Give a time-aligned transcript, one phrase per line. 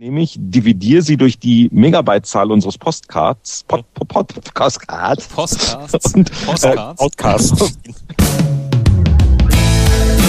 [0.00, 7.00] Nämlich dividiere sie durch die Megabyte-Zahl unseres Postcards, Pod, Pod, Postcards, Postcards, und, Postcards.
[7.00, 7.78] Äh, Podcasts.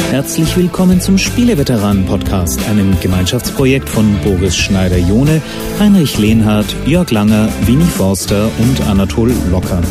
[0.09, 5.39] Herzlich willkommen zum Spieleveteranen-Podcast, einem Gemeinschaftsprojekt von Boris Schneider-Jone,
[5.79, 9.83] Heinrich Lehnhardt, Jörg Langer, Winnie Forster und Anatol Locker.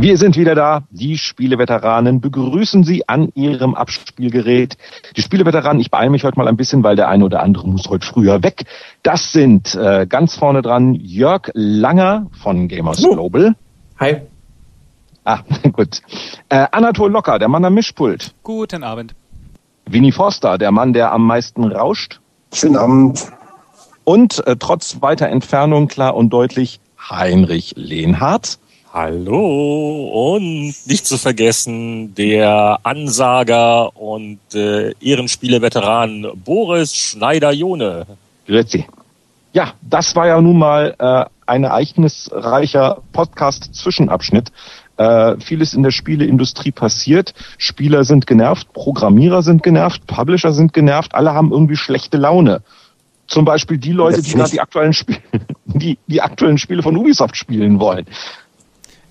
[0.00, 0.84] Wir sind wieder da.
[0.90, 4.78] Die Spieleveteranen begrüßen Sie an Ihrem Abspielgerät.
[5.14, 7.86] Die Spieleveteranen, ich beeile mich heute mal ein bisschen, weil der eine oder andere muss
[7.86, 8.64] heute früher weg.
[9.02, 13.54] Das sind äh, ganz vorne dran Jörg Langer von Gamers Global.
[13.98, 14.22] Hi.
[15.24, 15.40] Ah,
[15.72, 16.00] gut.
[16.48, 18.32] Äh, Anatol Locker, der Mann am Mischpult.
[18.42, 19.14] Guten Abend.
[19.84, 22.20] Winnie Forster, der Mann, der am meisten rauscht.
[22.54, 23.30] Schönen Abend.
[24.04, 26.80] Und äh, trotz weiter Entfernung klar und deutlich
[27.10, 28.58] Heinrich Lehnhardt.
[28.92, 38.06] Hallo und nicht zu vergessen der Ansager und äh, Ehrenspiele-Veteran Boris Schneider-Jone.
[38.48, 38.86] Grüezi.
[39.52, 44.50] Ja, das war ja nun mal äh, ein ereignisreicher Podcast-Zwischenabschnitt.
[44.96, 47.32] Äh, vieles in der Spieleindustrie passiert.
[47.58, 52.62] Spieler sind genervt, Programmierer sind genervt, Publisher sind genervt, alle haben irgendwie schlechte Laune.
[53.28, 55.20] Zum Beispiel die Leute, die gerade die aktuellen Spiele,
[55.64, 58.06] die, die aktuellen Spiele von Ubisoft spielen wollen.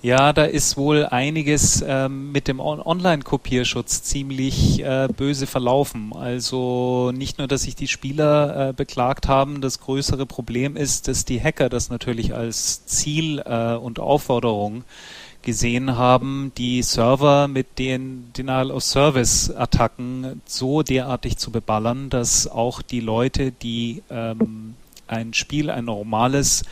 [0.01, 6.13] Ja, da ist wohl einiges ähm, mit dem On Online-Kopierschutz ziemlich äh, böse verlaufen.
[6.15, 11.25] Also nicht nur, dass sich die Spieler äh, beklagt haben, das größere Problem ist, dass
[11.25, 14.85] die Hacker das natürlich als Ziel äh, und Aufforderung
[15.41, 23.51] gesehen haben, die Server mit den Denial-of-Service-Attacken so derartig zu beballern, dass auch die Leute,
[23.51, 24.75] die ähm,
[25.07, 26.63] ein Spiel, ein normales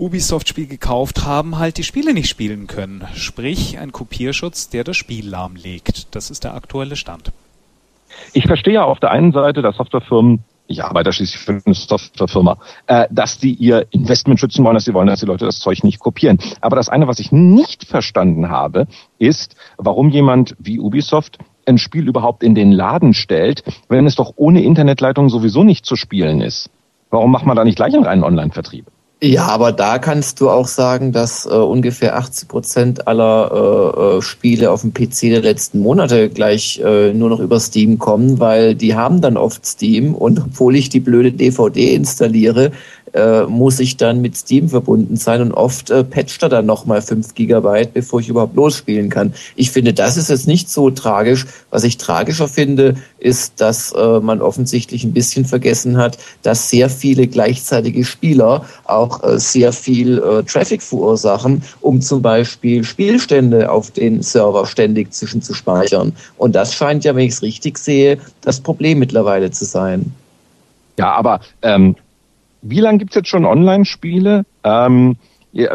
[0.00, 3.06] Ubisoft-Spiel gekauft haben, halt die Spiele nicht spielen können.
[3.14, 6.14] Sprich, ein Kopierschutz, der das Spiel lahmlegt.
[6.14, 7.32] Das ist der aktuelle Stand.
[8.32, 12.56] Ich verstehe ja auf der einen Seite, dass Softwarefirmen, ich arbeite schließlich für eine Softwarefirma,
[12.86, 15.84] äh, dass die ihr Investment schützen wollen, dass sie wollen, dass die Leute das Zeug
[15.84, 16.38] nicht kopieren.
[16.62, 18.86] Aber das eine, was ich nicht verstanden habe,
[19.18, 24.32] ist, warum jemand wie Ubisoft ein Spiel überhaupt in den Laden stellt, wenn es doch
[24.36, 26.70] ohne Internetleitung sowieso nicht zu spielen ist.
[27.10, 28.86] Warum macht man da nicht gleich einen reinen Online-Vertrieb?
[29.22, 34.22] Ja, aber da kannst du auch sagen, dass äh, ungefähr 80 Prozent aller äh, äh,
[34.22, 38.74] Spiele auf dem PC der letzten Monate gleich äh, nur noch über Steam kommen, weil
[38.74, 42.72] die haben dann oft Steam und obwohl ich die blöde DVD installiere,
[43.12, 47.02] äh, muss ich dann mit Steam verbunden sein und oft äh, patcht er dann nochmal
[47.02, 49.34] 5 Gigabyte, bevor ich überhaupt losspielen kann.
[49.56, 51.46] Ich finde, das ist jetzt nicht so tragisch.
[51.70, 56.88] Was ich tragischer finde, ist, dass äh, man offensichtlich ein bisschen vergessen hat, dass sehr
[56.88, 63.90] viele gleichzeitige Spieler auch äh, sehr viel äh, Traffic verursachen, um zum Beispiel Spielstände auf
[63.90, 66.12] den Server ständig zwischenzuspeichern.
[66.36, 70.12] Und das scheint ja, wenn ich es richtig sehe, das Problem mittlerweile zu sein.
[70.98, 71.96] Ja, aber ähm,
[72.62, 74.44] wie lange gibt's jetzt schon Online-Spiele?
[74.64, 75.16] Ähm,
[75.52, 75.66] äh,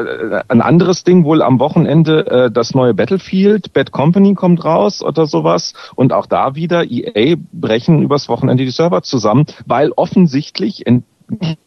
[0.47, 5.25] ein anderes Ding wohl am Wochenende, äh, das neue Battlefield, Bad Company kommt raus oder
[5.25, 5.73] sowas.
[5.95, 10.85] Und auch da wieder, EA brechen übers Wochenende die Server zusammen, weil offensichtlich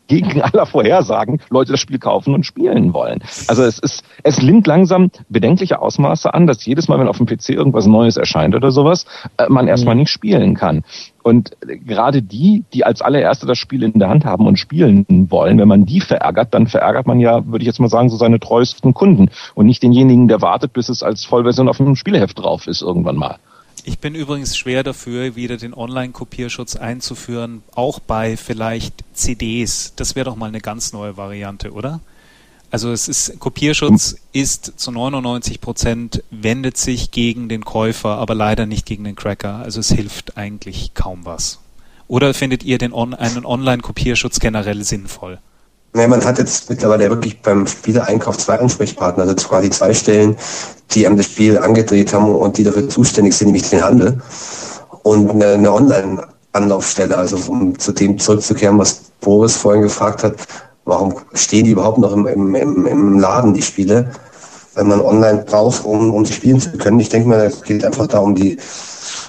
[0.07, 3.21] gegen aller Vorhersagen Leute das Spiel kaufen und spielen wollen.
[3.47, 7.27] Also es ist, es nimmt langsam bedenkliche Ausmaße an, dass jedes Mal, wenn auf dem
[7.27, 10.83] PC irgendwas Neues erscheint oder sowas, äh, man erstmal nicht spielen kann.
[11.23, 15.59] Und gerade die, die als allererste das Spiel in der Hand haben und spielen wollen,
[15.59, 18.41] wenn man die verärgert, dann verärgert man ja, würde ich jetzt mal sagen, so seine
[18.41, 22.67] treuesten Kunden und nicht denjenigen, der wartet, bis es als Vollversion auf dem Spieleheft drauf
[22.67, 23.37] ist irgendwann mal.
[23.85, 29.93] Ich bin übrigens schwer dafür, wieder den Online-Kopierschutz einzuführen, auch bei vielleicht CDs.
[29.97, 32.01] Das wäre doch mal eine ganz neue Variante, oder?
[32.71, 38.67] Also es ist Kopierschutz ist zu 99 Prozent wendet sich gegen den Käufer, aber leider
[38.67, 39.57] nicht gegen den Cracker.
[39.57, 41.61] Also es hilft eigentlich kaum was.
[42.09, 45.39] Oder findet ihr den On einen Online-Kopierschutz generell sinnvoll?
[45.99, 50.37] Naja, man hat jetzt mittlerweile wirklich beim Spieleeinkauf zwei Ansprechpartner, also quasi zwei Stellen,
[50.93, 54.23] die einem das Spiel angedreht haben und die dafür zuständig sind, nämlich den Handel.
[55.03, 60.35] Und eine, Online-Anlaufstelle, also um zu dem zurückzukehren, was Boris vorhin gefragt hat,
[60.85, 64.13] warum stehen die überhaupt noch im, im, im Laden, die Spiele,
[64.77, 67.01] wenn man online braucht, um, um sie spielen zu können.
[67.01, 68.57] Ich denke mal, es geht einfach darum, die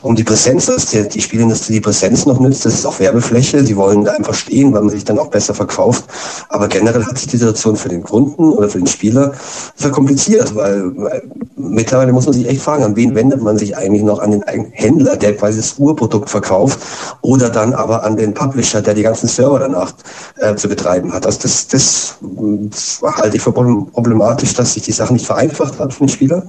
[0.02, 2.66] um die Präsenz, dass die, die Spielindustrie die Präsenz noch nützt.
[2.66, 3.64] Das ist auch Werbefläche.
[3.64, 6.06] Die wollen da einfach stehen, weil man sich dann auch besser verkauft.
[6.50, 9.34] Aber generell hat sich die Situation für den Kunden oder für den Spieler
[9.76, 11.24] verkompliziert, weil, weil
[11.56, 14.20] mittlerweile muss man sich echt fragen, an wen wendet man sich eigentlich noch?
[14.20, 16.80] An den Händler, der quasi das Urprodukt verkauft
[17.22, 19.94] oder dann aber an den Publisher, der die ganzen Server danach
[20.38, 21.26] äh, zu betreiben hat.
[21.26, 25.94] Also das, das, das halte ich für problematisch, dass sich die Sache nicht vereinfacht hat
[25.94, 26.44] für den Spieler,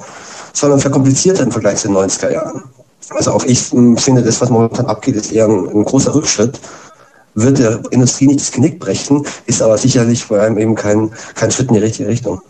[0.53, 2.63] sondern verkompliziert im Vergleich zu den 90er Jahren.
[3.11, 6.61] Also auch ich finde, das, was momentan abgeht, ist eher ein, ein großer Rückschritt,
[7.35, 11.51] wird der Industrie nicht das Knick brechen, ist aber sicherlich vor allem eben kein, kein
[11.51, 12.41] Schritt in die richtige Richtung.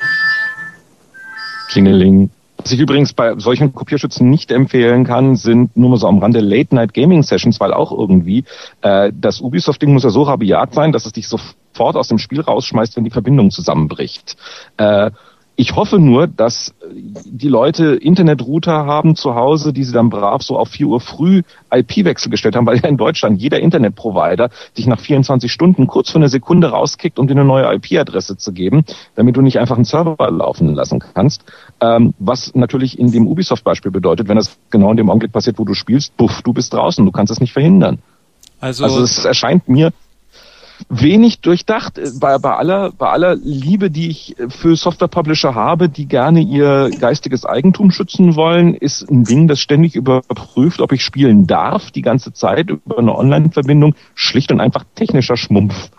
[1.69, 2.31] Klingeling.
[2.63, 6.41] Was ich übrigens bei solchen Kopierschützen nicht empfehlen kann, sind nur mal so am Rande
[6.41, 8.45] Late-Night-Gaming-Sessions, weil auch irgendwie
[8.83, 12.43] äh, das Ubisoft-Ding muss ja so rabiat sein, dass es dich sofort aus dem Spiel
[12.43, 14.37] rausschmeißt, wenn die Verbindung zusammenbricht.
[14.77, 15.11] Äh,
[15.61, 20.59] ich hoffe nur, dass die Leute Internetrouter haben zu Hause, die sie dann brav so
[20.59, 24.49] auf 4 Uhr früh IP-Wechsel gestellt haben, weil ja in Deutschland jeder Internetprovider
[24.79, 28.55] dich nach 24 Stunden kurz für eine Sekunde rauskickt, um dir eine neue IP-Adresse zu
[28.55, 28.87] geben,
[29.17, 31.45] damit du nicht einfach einen Server laufen lassen kannst.
[31.83, 35.67] Ähm, was natürlich in dem Ubisoft-Beispiel bedeutet, wenn das genau in dem Augenblick passiert, wo
[35.67, 37.99] du spielst, buff, du bist draußen, du kannst es nicht verhindern.
[38.61, 39.93] Also, also es erscheint mir
[40.89, 41.99] wenig durchdacht.
[41.99, 46.91] Äh, bei, bei, aller, bei aller Liebe, die ich für Software-Publisher habe, die gerne ihr
[46.99, 52.03] geistiges Eigentum schützen wollen, ist ein Ding, das ständig überprüft, ob ich spielen darf, die
[52.03, 53.95] ganze Zeit über eine Online-Verbindung.
[54.15, 55.91] Schlicht und einfach technischer Schmumpf.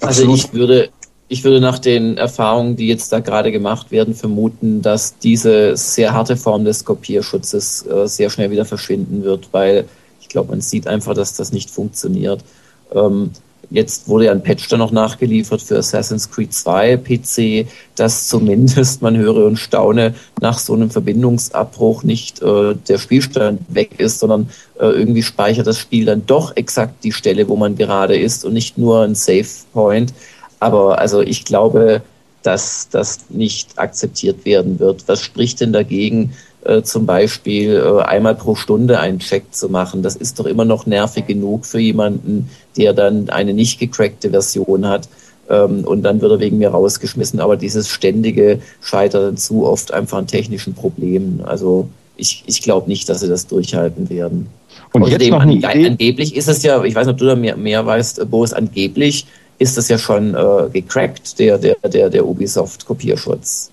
[0.00, 0.90] Also ich würde,
[1.28, 6.12] ich würde nach den Erfahrungen, die jetzt da gerade gemacht werden, vermuten, dass diese sehr
[6.12, 9.86] harte Form des Kopierschutzes äh, sehr schnell wieder verschwinden wird, weil
[10.20, 12.44] ich glaube, man sieht einfach, dass das nicht funktioniert.
[12.92, 13.30] Ähm,
[13.70, 17.66] Jetzt wurde ja ein Patch dann noch nachgeliefert für Assassin's Creed 2 PC,
[17.96, 23.98] dass zumindest man höre und staune nach so einem Verbindungsabbruch nicht äh, der Spielstand weg
[23.98, 28.16] ist, sondern äh, irgendwie speichert das Spiel dann doch exakt die Stelle, wo man gerade
[28.16, 30.12] ist und nicht nur ein Save Point.
[30.60, 32.02] Aber also ich glaube,
[32.44, 35.04] dass das nicht akzeptiert werden wird.
[35.06, 36.34] Was spricht denn dagegen,
[36.64, 40.02] äh, zum Beispiel äh, einmal pro Stunde einen Check zu machen.
[40.02, 44.86] Das ist doch immer noch nervig genug für jemanden, der dann eine nicht gecrackte Version
[44.86, 45.08] hat.
[45.50, 47.40] Ähm, und dann wird er wegen mir rausgeschmissen.
[47.40, 51.42] Aber dieses ständige scheitert zu oft einfach an technischen Problemen.
[51.44, 54.48] Also ich, ich glaube nicht, dass sie das durchhalten werden.
[54.92, 55.86] Und Außerdem, jetzt noch eine Idee.
[55.86, 59.26] angeblich ist es ja, ich weiß nicht, ob du da mehr, mehr weißt, Boris, angeblich
[59.58, 63.70] ist es ja schon äh, gecrackt, der, der, der, der Ubisoft-Kopierschutz.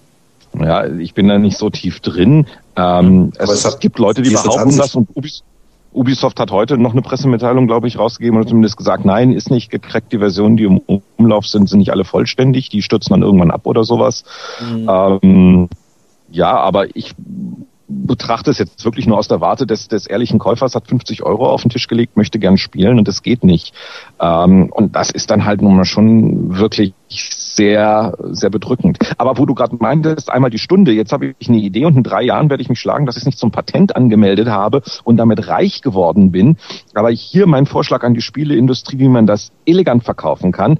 [0.59, 2.45] Ja, ich bin da nicht so tief drin.
[2.75, 5.09] Ähm, es, es hat, gibt Leute, die behaupten das und
[5.93, 9.69] Ubisoft hat heute noch eine Pressemitteilung, glaube ich, rausgegeben und zumindest gesagt, nein, ist nicht
[9.69, 10.13] gecrackt.
[10.13, 10.81] Die Versionen, die im
[11.17, 12.69] Umlauf sind, sind nicht alle vollständig.
[12.69, 14.23] Die stürzen dann irgendwann ab oder sowas.
[14.61, 14.89] Mhm.
[14.89, 15.69] Ähm,
[16.29, 17.13] ja, aber ich
[17.91, 21.49] betrachte es jetzt wirklich nur aus der Warte des, des ehrlichen Käufers, hat 50 Euro
[21.49, 23.73] auf den Tisch gelegt, möchte gern spielen und das geht nicht.
[24.19, 26.93] Ähm, und das ist dann halt nun mal schon wirklich
[27.55, 28.97] sehr, sehr bedrückend.
[29.17, 32.03] Aber wo du gerade meintest, einmal die Stunde, jetzt habe ich eine Idee und in
[32.03, 35.17] drei Jahren werde ich mich schlagen, dass ich es nicht zum Patent angemeldet habe und
[35.17, 36.57] damit reich geworden bin.
[36.93, 40.79] Aber hier mein Vorschlag an die Spieleindustrie, wie man das elegant verkaufen kann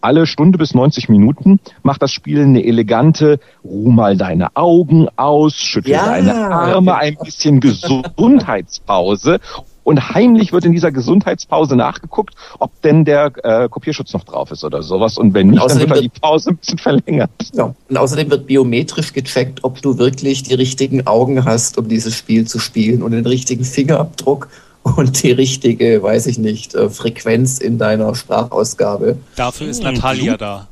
[0.00, 5.54] alle Stunde bis 90 Minuten macht das Spiel eine elegante, ruh mal deine Augen aus,
[5.54, 9.40] schüttel ja, deine Arme, ein bisschen Gesundheitspause.
[9.88, 14.62] Und heimlich wird in dieser Gesundheitspause nachgeguckt, ob denn der äh, Kopierschutz noch drauf ist
[14.62, 15.16] oder sowas.
[15.16, 17.30] Und wenn nicht, dann wird, wird die Pause ein bisschen verlängert.
[17.54, 17.74] Ja.
[17.88, 22.46] Und außerdem wird biometrisch gecheckt, ob du wirklich die richtigen Augen hast, um dieses Spiel
[22.46, 24.48] zu spielen und den richtigen Fingerabdruck
[24.82, 29.16] und die richtige, weiß ich nicht, äh, Frequenz in deiner Sprachausgabe.
[29.36, 30.68] Dafür ist Natalia da.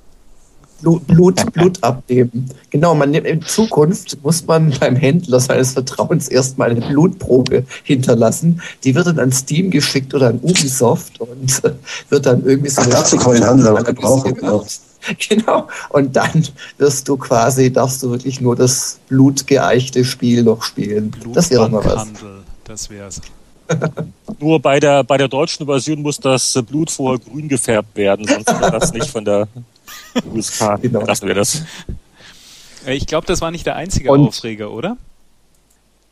[0.81, 2.51] Blut, Blut, Blut abnehmen.
[2.71, 8.61] Genau, man in Zukunft muss man beim Händler seines Vertrauens erstmal eine Blutprobe hinterlassen.
[8.85, 11.73] Die wird dann an Steam geschickt oder an Ubisoft und äh,
[12.11, 12.83] wird dann irgendwie so.
[12.83, 14.35] Ach, dazu kann man den Handel gebrauchen.
[14.35, 14.67] Genau.
[15.29, 15.69] genau.
[15.91, 16.47] Und dann
[16.79, 21.15] wirst du quasi, darfst du wirklich nur das blutgeeichte Spiel noch spielen.
[21.33, 22.07] Das wäre mal was.
[22.65, 23.21] Das wär's.
[24.39, 28.61] Nur bei der, bei der deutschen Version muss das Blut vorher grün gefärbt werden, sonst
[28.61, 29.49] wird das nicht von der
[30.33, 30.81] USK.
[30.83, 31.05] Genau.
[31.05, 31.65] Lassen wir das.
[32.87, 34.97] Äh, ich glaube, das war nicht der einzige Und Aufreger, oder?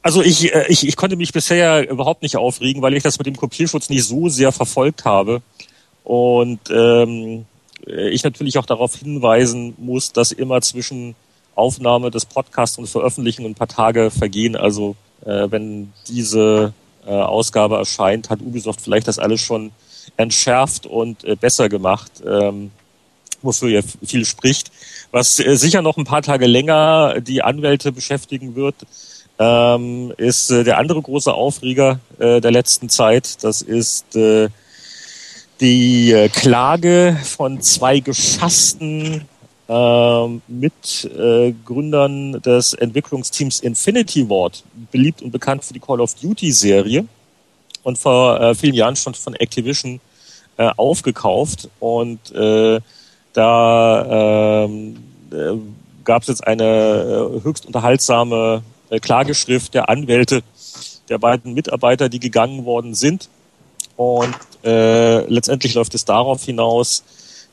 [0.02, 3.26] Also ich, äh, ich, ich konnte mich bisher überhaupt nicht aufregen, weil ich das mit
[3.26, 5.42] dem Kopierschutz nicht so sehr verfolgt habe.
[6.02, 7.46] Und ähm,
[7.86, 11.14] ich natürlich auch darauf hinweisen muss, dass immer zwischen
[11.54, 14.56] Aufnahme des Podcasts und Veröffentlichen ein paar Tage vergehen.
[14.56, 16.72] Also äh, wenn diese
[17.06, 19.72] äh, Ausgabe erscheint, hat Ubisoft vielleicht das alles schon
[20.16, 22.70] entschärft und äh, besser gemacht, ähm,
[23.44, 24.70] wofür ja viel spricht.
[25.10, 28.74] Was äh, sicher noch ein paar Tage länger die Anwälte beschäftigen wird,
[29.38, 33.42] ähm, ist äh, der andere große Aufreger äh, der letzten Zeit.
[33.42, 34.48] Das ist äh,
[35.60, 39.22] die äh, Klage von zwei geschassten
[39.68, 41.54] ähm, mit äh,
[42.40, 47.06] des Entwicklungsteams Infinity Ward, beliebt und bekannt für die Call of Duty Serie
[47.82, 50.00] und vor vielen Jahren schon von Activision
[50.56, 52.32] aufgekauft und
[53.34, 54.96] da ähm,
[55.30, 55.56] äh,
[56.04, 60.42] gab es jetzt eine äh, höchst unterhaltsame äh, Klageschrift der Anwälte
[61.08, 63.28] der beiden Mitarbeiter, die gegangen worden sind
[63.96, 67.04] Und äh, letztendlich läuft es darauf hinaus,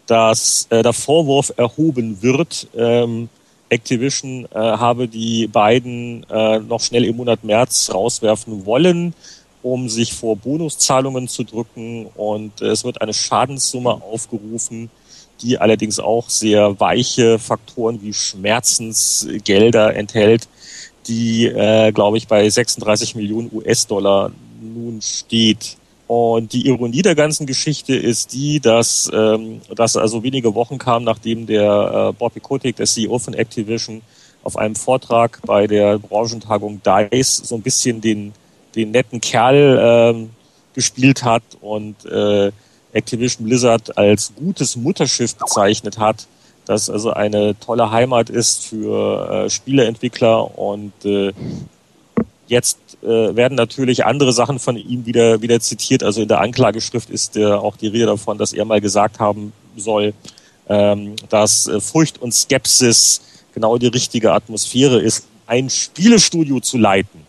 [0.07, 3.29] dass äh, der Vorwurf erhoben wird, ähm,
[3.69, 9.13] Activision äh, habe die beiden äh, noch schnell im Monat März rauswerfen wollen,
[9.63, 12.07] um sich vor Bonuszahlungen zu drücken.
[12.15, 14.89] Und äh, es wird eine Schadenssumme aufgerufen,
[15.41, 20.48] die allerdings auch sehr weiche Faktoren wie Schmerzensgelder enthält,
[21.07, 24.31] die, äh, glaube ich, bei 36 Millionen US-Dollar
[24.62, 25.77] nun steht.
[26.07, 31.05] Und die Ironie der ganzen Geschichte ist die, dass ähm, dass also wenige Wochen kam,
[31.05, 34.01] nachdem der äh, Bobby Kotick, der CEO von Activision,
[34.43, 38.33] auf einem Vortrag bei der Branchentagung DICE so ein bisschen den,
[38.75, 40.29] den netten Kerl ähm,
[40.74, 42.51] gespielt hat und äh,
[42.93, 46.27] Activision Blizzard als gutes Mutterschiff bezeichnet hat,
[46.65, 51.33] das also eine tolle Heimat ist für äh, Spieleentwickler und äh,
[52.48, 56.03] jetzt äh, werden natürlich andere Sachen von ihm wieder, wieder zitiert.
[56.03, 59.53] Also in der Anklageschrift ist äh, auch die Rede davon, dass er mal gesagt haben
[59.75, 60.13] soll,
[60.67, 63.21] ähm, dass äh, Furcht und Skepsis
[63.53, 67.21] genau die richtige Atmosphäre ist, ein Spielestudio zu leiten.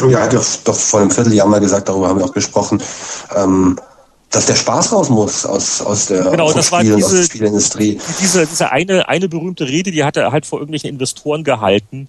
[0.00, 2.82] Ja, er hat doch, vor einem Vierteljahr mal gesagt, darüber haben wir auch gesprochen,
[3.36, 3.78] ähm,
[4.32, 7.24] dass der Spaß raus muss aus, aus der, genau, aus das war diese, aus der
[7.24, 8.00] Spielindustrie.
[8.20, 12.08] Diese, diese eine, eine berühmte Rede, die hat er halt vor irgendwelchen Investoren gehalten,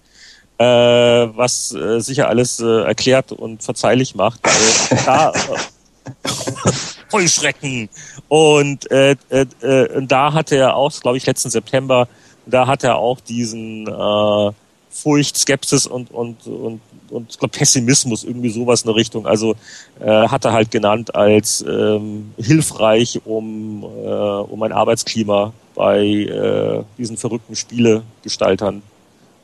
[0.57, 4.39] äh, was äh, sicher alles äh, erklärt und verzeihlich macht.
[4.47, 5.33] Äh, da,
[7.09, 7.89] Vollschrecken.
[8.29, 12.07] Und äh, äh, äh, da hatte er auch, glaube ich, letzten September,
[12.45, 14.51] da hat er auch diesen äh,
[14.93, 19.25] Furcht, Skepsis und, und, und, und ich glaube Pessimismus, irgendwie sowas in der Richtung.
[19.25, 19.55] Also
[20.00, 26.83] äh, hat er halt genannt als ähm, hilfreich, um, äh, um ein Arbeitsklima bei äh,
[26.97, 28.83] diesen verrückten Spielegestaltern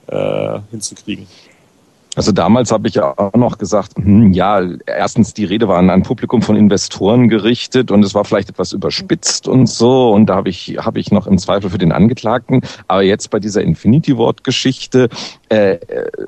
[0.08, 1.27] äh, hinzukriegen.
[2.16, 5.89] Also damals habe ich ja auch noch gesagt, hm, ja, erstens die Rede war an
[5.89, 10.12] ein Publikum von Investoren gerichtet und es war vielleicht etwas überspitzt und so.
[10.12, 13.39] Und da habe ich habe ich noch im Zweifel für den Angeklagten, aber jetzt bei
[13.39, 15.10] dieser Infinity Ward Geschichte,
[15.50, 15.78] äh,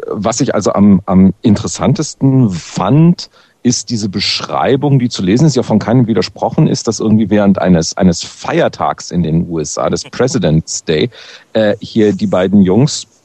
[0.08, 3.30] was ich also am, am interessantesten fand,
[3.64, 7.60] ist diese Beschreibung, die zu lesen ist, ja von keinem widersprochen ist, dass irgendwie während
[7.60, 11.10] eines, eines Feiertags in den USA, des President's Day,
[11.54, 13.21] äh, hier die beiden Jungs äh,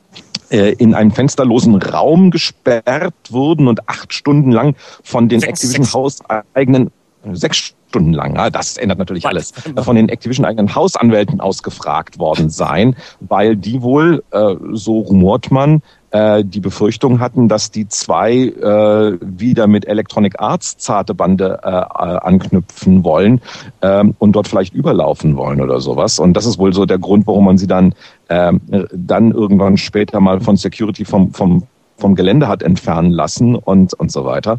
[0.51, 6.91] in einen fensterlosen Raum gesperrt wurden und acht Stunden lang von den sechs, Activision Hauseigenen
[7.33, 12.51] sechs Stunden lang, ja, das ändert natürlich alles, von den Activision eigenen Hausanwälten ausgefragt worden
[12.51, 15.83] sein, weil die wohl, äh, so rumort man,
[16.17, 21.69] äh, die Befürchtung hatten, dass die zwei äh, wieder mit Electronic Arts zarte Bande äh,
[21.69, 23.41] äh, anknüpfen wollen
[23.83, 26.19] ähm, und dort vielleicht überlaufen wollen oder sowas.
[26.19, 27.95] Und das ist wohl so der Grund, warum man sie dann
[28.29, 28.53] äh,
[28.93, 31.65] dann irgendwann später mal von Security vom, vom
[31.97, 34.59] vom Gelände hat entfernen lassen und, und so weiter.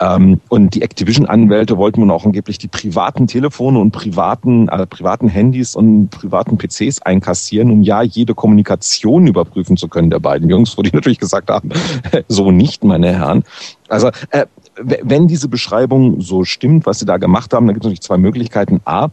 [0.00, 5.28] Ähm, und die Activision-Anwälte wollten nun auch angeblich die privaten Telefone und privaten, äh, privaten
[5.28, 10.76] Handys und privaten PCs einkassieren, um ja jede Kommunikation überprüfen zu können der beiden Jungs,
[10.76, 11.70] wo die natürlich gesagt haben,
[12.28, 13.44] so nicht, meine Herren.
[13.88, 17.88] Also äh, wenn diese Beschreibung so stimmt, was sie da gemacht haben, dann gibt es
[17.88, 18.80] natürlich zwei Möglichkeiten.
[18.84, 19.08] A,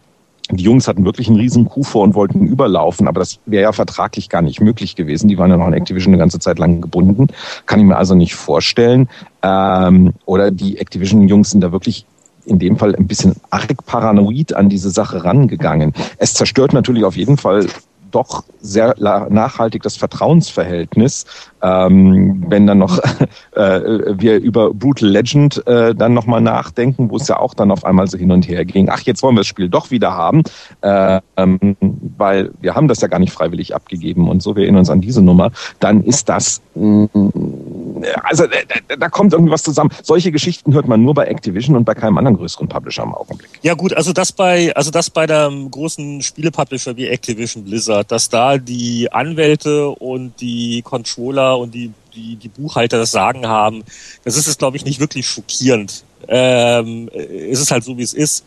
[0.57, 3.71] die Jungs hatten wirklich einen riesen Coup vor und wollten überlaufen, aber das wäre ja
[3.71, 5.27] vertraglich gar nicht möglich gewesen.
[5.27, 7.27] Die waren ja noch in Activision eine ganze Zeit lang gebunden.
[7.65, 9.09] Kann ich mir also nicht vorstellen.
[9.43, 12.05] Ähm, oder die Activision-Jungs sind da wirklich
[12.45, 15.93] in dem Fall ein bisschen arg paranoid an diese Sache rangegangen.
[16.17, 17.67] Es zerstört natürlich auf jeden Fall
[18.11, 21.25] doch sehr nachhaltig das Vertrauensverhältnis,
[21.61, 22.97] ähm, wenn dann noch
[23.55, 27.85] äh, wir über Brutal Legend äh, dann nochmal nachdenken, wo es ja auch dann auf
[27.85, 28.89] einmal so hin und her ging.
[28.89, 30.43] Ach, jetzt wollen wir das Spiel doch wieder haben,
[30.81, 31.75] äh, ähm,
[32.17, 35.01] weil wir haben das ja gar nicht freiwillig abgegeben und so, wir erinnern uns an
[35.01, 39.91] diese Nummer, dann ist das, mh, mm, also da, da kommt irgendwie was zusammen.
[40.03, 43.49] Solche Geschichten hört man nur bei Activision und bei keinem anderen größeren Publisher im Augenblick.
[43.61, 48.29] Ja gut, also das bei, also das bei einem großen Spielepublisher wie Activision Blizzard, dass
[48.29, 53.83] da die Anwälte und die Controller und die, die, die Buchhalter das Sagen haben,
[54.23, 56.03] das ist es, glaube ich, nicht wirklich schockierend.
[56.27, 58.45] Ähm, es ist halt so, wie es ist.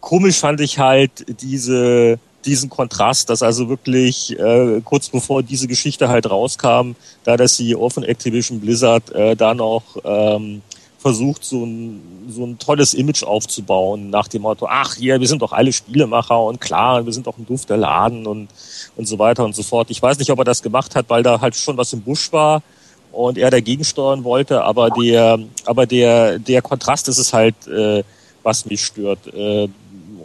[0.00, 6.08] Komisch fand ich halt diese, diesen Kontrast, dass also wirklich äh, kurz bevor diese Geschichte
[6.08, 6.92] halt rauskam,
[7.24, 10.62] da der CEO von Activision Blizzard äh, da noch ähm,
[11.08, 15.40] versucht, so ein, so ein tolles Image aufzubauen, nach dem Motto, ach hier, wir sind
[15.40, 18.48] doch alle Spielemacher und klar, wir sind doch ein dufter Laden und,
[18.94, 19.90] und so weiter und so fort.
[19.90, 22.30] Ich weiß nicht, ob er das gemacht hat, weil da halt schon was im Busch
[22.30, 22.62] war
[23.10, 28.04] und er dagegen steuern wollte, aber der, aber der, der Kontrast ist es halt, äh,
[28.42, 29.66] was mich stört äh,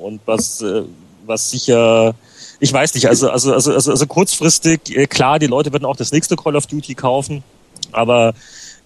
[0.01, 0.83] und was, äh,
[1.25, 2.13] was sicher,
[2.59, 5.95] ich weiß nicht, also, also, also, also, also kurzfristig, äh, klar, die Leute werden auch
[5.95, 7.41] das nächste Call of Duty kaufen,
[7.93, 8.33] aber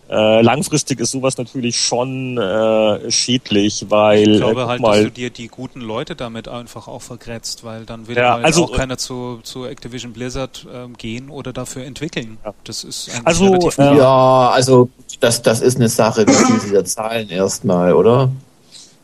[0.09, 5.03] Äh, langfristig ist sowas natürlich schon äh, schädlich, weil ich glaube äh, halt, mal, dass
[5.03, 8.65] du dir die guten Leute damit einfach auch vergrätzt, weil dann will Ja, halt also-
[8.65, 12.37] auch keiner zu, zu Activision Blizzard ähm, gehen oder dafür entwickeln.
[12.45, 12.53] Ja.
[12.63, 16.59] Das ist eigentlich Also, relativ äh, Ja, also das, das ist eine Sache, wie viel
[16.61, 18.29] sie da zahlen erstmal, oder?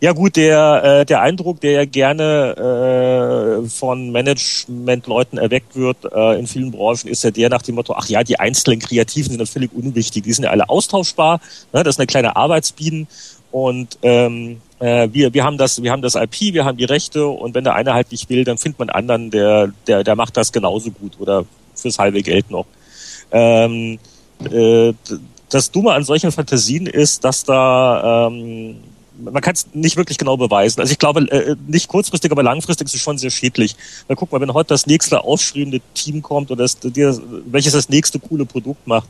[0.04, 6.38] Ja gut, der, äh, der Eindruck, der ja gerne äh, von Managementleuten erweckt wird äh,
[6.38, 9.40] in vielen Branchen, ist ja der nach dem Motto, ach ja, die einzelnen Kreativen sind
[9.40, 11.40] ja völlig unwichtig, die sind ja alle austauschbar,
[11.72, 11.84] ne?
[11.84, 13.08] das ist eine kleine Arbeitsbienen
[13.50, 17.26] und ähm, äh, wir, wir haben das, wir haben das IP, wir haben die Rechte
[17.26, 20.36] und wenn der eine halt nicht will, dann findet man anderen, der, der, der macht
[20.36, 21.46] das genauso gut oder
[21.76, 22.66] fürs halbe Geld noch.
[23.32, 24.00] Ähm,
[24.52, 24.92] äh,
[25.48, 28.76] das Dumme an solchen Fantasien ist, dass da ähm,
[29.20, 30.82] man kann es nicht wirklich genau beweisen.
[30.82, 33.76] Also ich glaube, äh, nicht kurzfristig, aber langfristig ist es schon sehr schädlich.
[34.08, 37.90] Weil guck mal, wenn heute das nächste aufstrebende Team kommt oder das, das, welches das
[37.90, 39.08] nächste coole Produkt macht,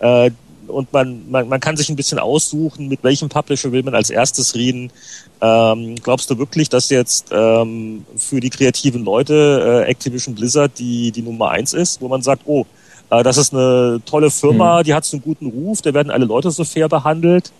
[0.00, 0.30] äh,
[0.70, 4.08] und man, man, man kann sich ein bisschen aussuchen, mit welchem Publisher will man als
[4.10, 4.92] erstes reden.
[5.40, 11.10] Ähm, glaubst du wirklich, dass jetzt ähm, für die kreativen Leute äh, Activision Blizzard die,
[11.10, 12.66] die Nummer eins ist, wo man sagt, oh,
[13.10, 16.26] äh, das ist eine tolle Firma, die hat so einen guten Ruf, da werden alle
[16.26, 17.52] Leute so fair behandelt.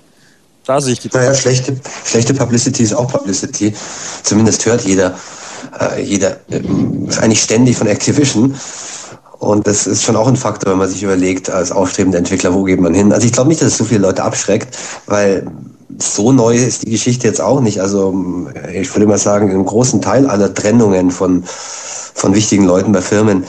[0.67, 3.73] Da sehe ich die Naja, schlechte, schlechte Publicity ist auch Publicity.
[4.23, 5.15] Zumindest hört jeder,
[5.81, 8.55] äh, jeder ähm, eigentlich ständig von Activision.
[9.39, 12.65] Und das ist schon auch ein Faktor, wenn man sich überlegt, als aufstrebender Entwickler, wo
[12.65, 13.11] geht man hin?
[13.11, 14.77] Also ich glaube nicht, dass es so viele Leute abschreckt,
[15.07, 15.47] weil
[15.99, 17.81] so neu ist die Geschichte jetzt auch nicht.
[17.81, 18.15] Also
[18.73, 23.45] ich würde mal sagen, im großen Teil aller Trennungen von, von wichtigen Leuten bei Firmen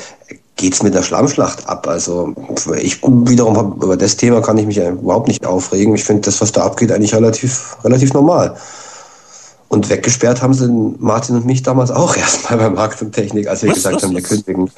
[0.61, 1.87] geht's mit der Schlammschlacht ab.
[1.87, 2.33] Also
[2.77, 5.95] ich wiederum hab, über das Thema kann ich mich überhaupt nicht aufregen.
[5.95, 8.55] Ich finde das, was da abgeht, eigentlich relativ, relativ normal.
[9.67, 13.63] Und weggesperrt haben sie Martin und mich damals auch erstmal bei Markt und Technik, als
[13.63, 13.77] wir Was?
[13.77, 14.03] gesagt Was?
[14.03, 14.69] haben, wir kündigen.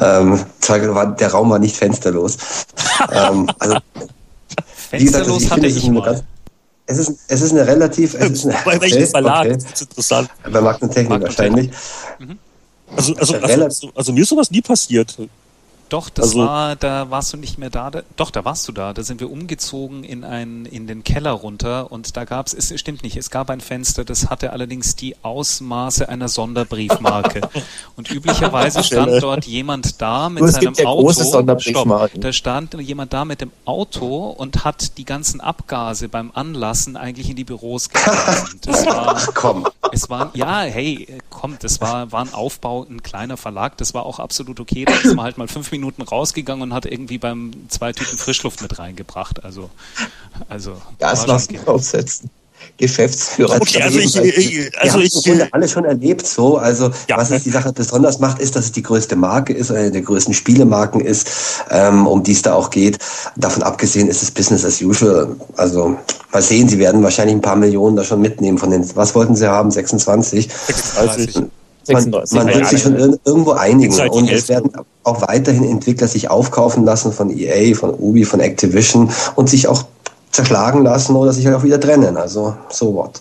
[0.00, 0.40] Ähm,
[1.18, 2.38] der Raum war nicht fensterlos.
[3.12, 3.76] ähm, also,
[4.90, 6.22] wie gesagt, Fensterlos ich hatte es ich mal.
[6.86, 9.46] es ist, es ist eine relativ, es ist eine, Bei welchem Verlag?
[9.46, 9.56] okay.
[9.56, 10.30] Das ist interessant.
[10.50, 11.70] Bei Markt und Technik Markt und wahrscheinlich.
[12.96, 15.16] Also, also, Relativ- also, also mir ist sowas nie passiert.
[15.88, 18.02] Doch, das Also- war, da warst du nicht mehr da, da.
[18.16, 18.92] Doch, da warst du da.
[18.92, 22.80] Da sind wir umgezogen in einen, in den Keller runter und da gab es, es
[22.80, 27.42] stimmt nicht, es gab ein Fenster, das hatte allerdings die Ausmaße einer Sonderbriefmarke.
[27.96, 31.12] und üblicherweise stand dort jemand da mit seinem gibt ja Auto.
[31.58, 36.96] Stopp, da stand jemand da mit dem Auto und hat die ganzen Abgase beim Anlassen
[36.96, 38.60] eigentlich in die Büros geblasen.
[38.64, 39.66] Das war, Komm.
[39.92, 44.06] es war, ja, hey, komm, das war, war ein Aufbau, ein kleiner Verlag, das war
[44.06, 44.84] auch absolut okay.
[44.86, 48.62] Da ist man halt mal fünf Minuten rausgegangen und hat irgendwie beim zwei Tüten Frischluft
[48.62, 49.44] mit reingebracht.
[49.44, 49.70] Also,
[50.48, 51.64] also, Gasmasken okay.
[51.64, 52.30] draufsetzen.
[52.76, 53.56] Geschäftsführer.
[53.56, 56.56] Okay, also ich, ich, also wir ich, im Grunde alle schon erlebt so.
[56.56, 57.16] Also Ja.
[57.16, 60.02] was es die Sache besonders macht, ist, dass es die größte Marke ist, eine der
[60.02, 61.28] größten Spielemarken ist,
[61.70, 62.98] ähm, um die es da auch geht.
[63.36, 65.36] Davon abgesehen ist es Business as usual.
[65.56, 65.96] Also
[66.32, 69.36] mal sehen, sie werden wahrscheinlich ein paar Millionen da schon mitnehmen von den, was wollten
[69.36, 70.48] sie haben, 26?
[70.66, 71.34] 36.
[71.34, 71.50] Man,
[71.84, 72.36] 36.
[72.36, 74.70] man Ja, wird sich schon ir irgendwo einigen halt und es werden
[75.02, 79.84] auch weiterhin Entwickler sich aufkaufen lassen von EA, von Ubi, von Activision und sich auch
[80.32, 82.16] zerschlagen lassen oder sich halt auch wieder trennen.
[82.16, 83.20] Also so what.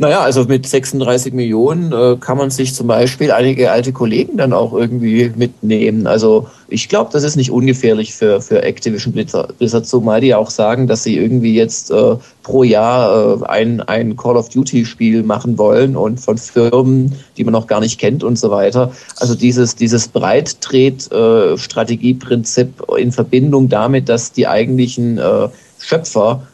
[0.00, 4.52] Naja, also mit 36 Millionen äh, kann man sich zum Beispiel einige alte Kollegen dann
[4.52, 6.06] auch irgendwie mitnehmen.
[6.06, 10.86] Also ich glaube, das ist nicht ungefährlich für, für Activision Blizzard, zumal die auch sagen,
[10.86, 15.58] dass sie irgendwie jetzt äh, pro Jahr äh, ein, ein Call of Duty Spiel machen
[15.58, 18.92] wollen und von Firmen, die man noch gar nicht kennt und so weiter.
[19.16, 25.48] Also dieses, dieses Breittret-Strategieprinzip in Verbindung damit, dass die eigentlichen äh,
[25.80, 26.44] Schöpfer äh,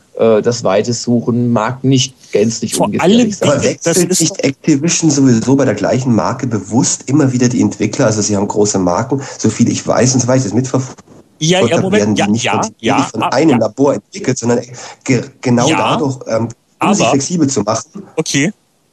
[0.42, 3.62] das Weite suchen, mag nicht gänzlich Vor ungefährlich allem sein.
[3.62, 8.06] Wechselt ist nicht Activision sowieso bei der gleichen Marke bewusst immer wieder die Entwickler?
[8.06, 11.00] Also sie haben große Marken, so viel ich weiß und so weiß ich das mitverfolgt.
[11.40, 13.56] ja, ja, werden Moment, die ja, nicht ja, von, ja, nicht von ah, einem ja,
[13.58, 14.60] Labor entwickelt, sondern
[15.04, 16.48] ge genau Ja, dadurch, ähm,
[16.80, 18.02] um sich aber- flexibel zu machen.
[18.16, 18.52] okay.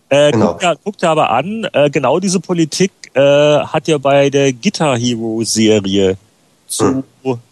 [0.10, 0.48] Äh, Genau.
[0.54, 4.52] guck, dir, guck dir aber an, äh, genau diese Politik äh, hat ja bei der
[4.52, 6.18] Guitar Hero Serie
[6.72, 7.04] zu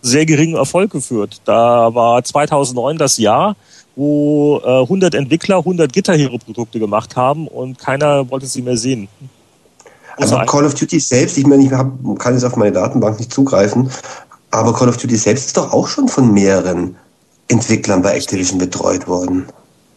[0.02, 1.42] sehr geringem Erfolg geführt.
[1.46, 3.56] Da war 2009 das Jahr,
[3.96, 8.78] wo äh, 100 Entwickler 100 Guitar Hero Produkte gemacht haben und keiner wollte sie mehr
[8.78, 9.08] sehen.
[10.18, 13.32] Also Call of Duty selbst, ich meine, ich hab, kann jetzt auf meine Datenbank nicht
[13.32, 13.90] zugreifen,
[14.52, 16.96] aber Call of Duty selbst ist doch auch schon von mehreren
[17.48, 19.48] Entwicklern bei Activision betreut worden.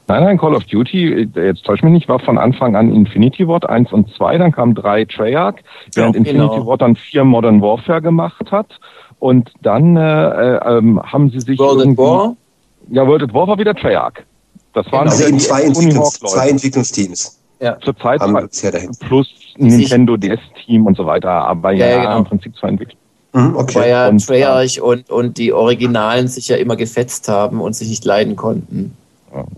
[0.09, 3.47] Nein, nein, Call of Duty, äh, jetzt täusch mich nicht, war von Anfang an Infinity
[3.47, 5.57] Ward 1 und 2, dann kam 3 Treyarch,
[5.95, 6.67] während Ja, Infinity genau.
[6.67, 8.67] Ward dann 4 Modern Warfare gemacht hat.
[9.23, 12.35] Und dann äh, äh, ähm, haben sie sich World at War?
[12.91, 14.15] Ja, World at War war wieder Treyarch.
[14.73, 16.49] Das waren Also eben die zwei, Entwicklungs zwei.
[16.49, 17.79] Entwicklungsteams Ja.
[17.79, 18.91] Zurzeit haben zwei, bisher dahin.
[18.99, 22.19] plus Nintendo DS-Team und so weiter, aber ja, Ja, ja, genau.
[22.19, 22.99] im Prinzip zwei Entwickler.
[23.33, 23.75] Mhm, okay.
[23.77, 27.91] Weil ja und, Treyarch und, und die Originalen sich ja immer gefetzt haben und sich
[27.91, 28.97] nicht leiden konnten.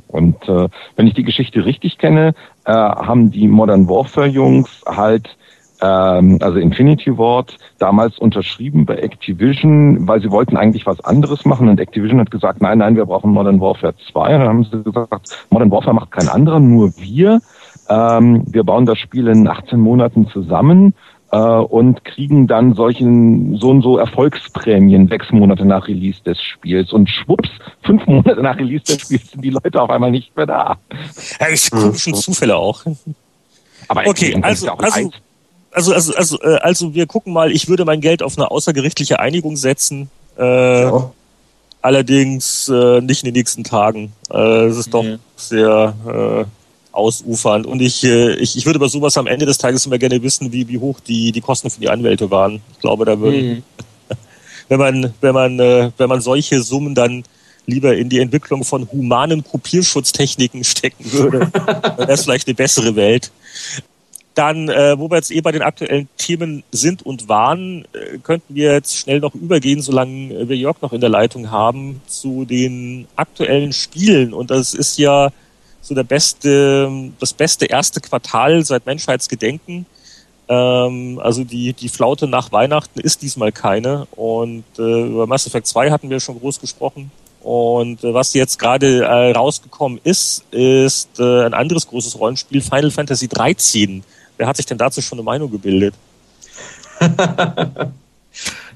[0.09, 2.35] Und äh, wenn ich die Geschichte richtig kenne,
[2.67, 5.39] äh, haben die Modern Warfare Jungs halt
[5.85, 11.69] ähm, also Infinity Ward damals unterschrieben bei Activision, weil sie wollten eigentlich was anderes machen
[11.69, 14.35] und Activision hat gesagt, nein, nein, wir brauchen Modern Warfare 2.
[14.35, 17.41] Und dann haben sie gesagt, Modern Warfare macht kein anderer, nur wir.
[17.91, 20.95] Ähm, wir bauen das Spiel in 18 Monaten zusammen
[21.33, 26.95] äh, und kriegen dann solchen so und so Erfolgsprämien sechs Monate nach Release des Spiels.
[26.95, 27.51] Und schwupps,
[27.83, 30.79] fünf Monate nach Release des Spiels sind die Leute auf einmal nicht mehr da.
[31.41, 32.85] Ja, ich schon Zufälle auch.
[33.89, 35.11] Aber okay, also, also,
[35.75, 39.19] also, also, also, äh, also wir gucken mal, ich würde mein Geld auf eine außergerichtliche
[39.19, 40.09] Einigung setzen.
[40.39, 41.13] Äh, ja.
[41.83, 44.13] Allerdings äh, nicht in den nächsten Tagen.
[44.31, 45.19] Äh, es ist doch ja.
[45.37, 46.45] sehr äh,
[46.93, 47.67] ausufernd.
[47.67, 50.53] Und ich, äh, ich, ich würde bei sowas am Ende des Tages immer gerne wissen,
[50.53, 52.63] wie, wie hoch die, die Kosten für die Anwälte waren.
[52.73, 53.63] Ich glaube, da würden, mhm.
[54.69, 57.25] wenn man, wenn man, äh, wenn man solche Summen dann
[57.67, 62.95] lieber in die Entwicklung von humanen Kopierschutztechniken stecken würde, dann wäre es vielleicht eine bessere
[62.97, 63.31] Welt.
[64.35, 68.55] Dann, äh, wo wir jetzt eh bei den aktuellen Themen sind und waren, äh, könnten
[68.55, 73.07] wir jetzt schnell noch übergehen, solange wir Jörg noch in der Leitung haben, zu den
[73.15, 74.35] aktuellen Spielen.
[74.35, 75.31] Und das ist ja
[75.81, 79.87] so der beste, das beste erste Quartal seit Menschheitsgedenken.
[80.49, 84.07] Ähm, also die, die Flaute nach Weihnachten ist diesmal keine.
[84.13, 87.11] Und äh, über Mass Effect 2 hatten wir schon groß gesprochen.
[87.43, 92.91] Und äh, was jetzt gerade äh, rausgekommen ist, ist äh, ein anderes großes Rollenspiel, Final
[92.91, 94.03] Fantasy 13.
[94.37, 95.95] Wer hat sich denn dazu schon eine Meinung gebildet?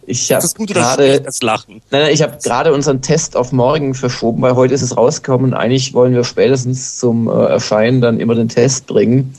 [0.07, 1.83] ich habe gerade das Lachen.
[1.91, 5.55] Nein, nein, ich habe gerade unseren Test auf morgen verschoben, weil heute ist es rausgekommen.
[5.55, 9.35] Eigentlich wollen wir spätestens zum äh, Erscheinen dann immer den Test bringen.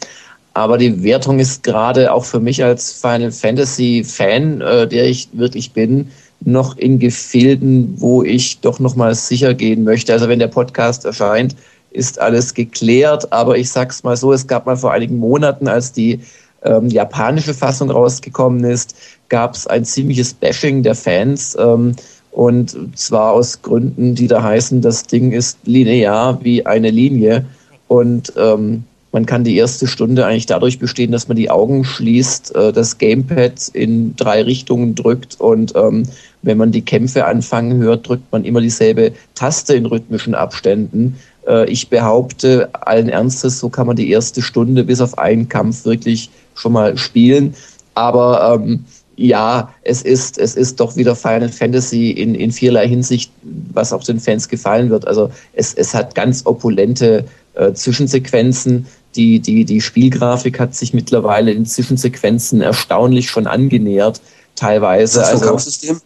[0.53, 5.29] Aber die Wertung ist gerade auch für mich als Final Fantasy Fan, äh, der ich
[5.33, 10.13] wirklich bin, noch in Gefilden, wo ich doch noch mal sicher gehen möchte.
[10.13, 11.55] Also wenn der Podcast erscheint,
[11.91, 13.31] ist alles geklärt.
[13.31, 16.19] Aber ich sag's mal so, es gab mal vor einigen Monaten, als die
[16.63, 18.95] ähm, japanische Fassung rausgekommen ist,
[19.29, 21.57] gab es ein ziemliches Bashing der Fans.
[21.59, 21.95] Ähm,
[22.31, 27.45] und zwar aus Gründen, die da heißen, das Ding ist linear wie eine Linie.
[27.87, 32.55] Und ähm, man kann die erste Stunde eigentlich dadurch bestehen, dass man die Augen schließt,
[32.55, 36.03] äh, das Gamepad in drei Richtungen drückt und ähm,
[36.41, 41.17] wenn man die Kämpfe anfangen hört, drückt man immer dieselbe Taste in rhythmischen Abständen.
[41.49, 45.83] Äh, ich behaupte allen Ernstes, so kann man die erste Stunde bis auf einen Kampf
[45.83, 47.55] wirklich schon mal spielen.
[47.95, 48.85] Aber ähm,
[49.15, 53.31] ja, es ist, es ist doch wieder Final Fantasy in, in vielerlei Hinsicht,
[53.73, 55.07] was auch den Fans gefallen wird.
[55.07, 58.85] Also es, es hat ganz opulente äh, Zwischensequenzen.
[59.15, 64.21] Die, die, die Spielgrafik hat sich mittlerweile in Zwischensequenzen erstaunlich schon angenähert,
[64.55, 65.19] teilweise.
[65.19, 66.01] Das ist also, Kampfsystem?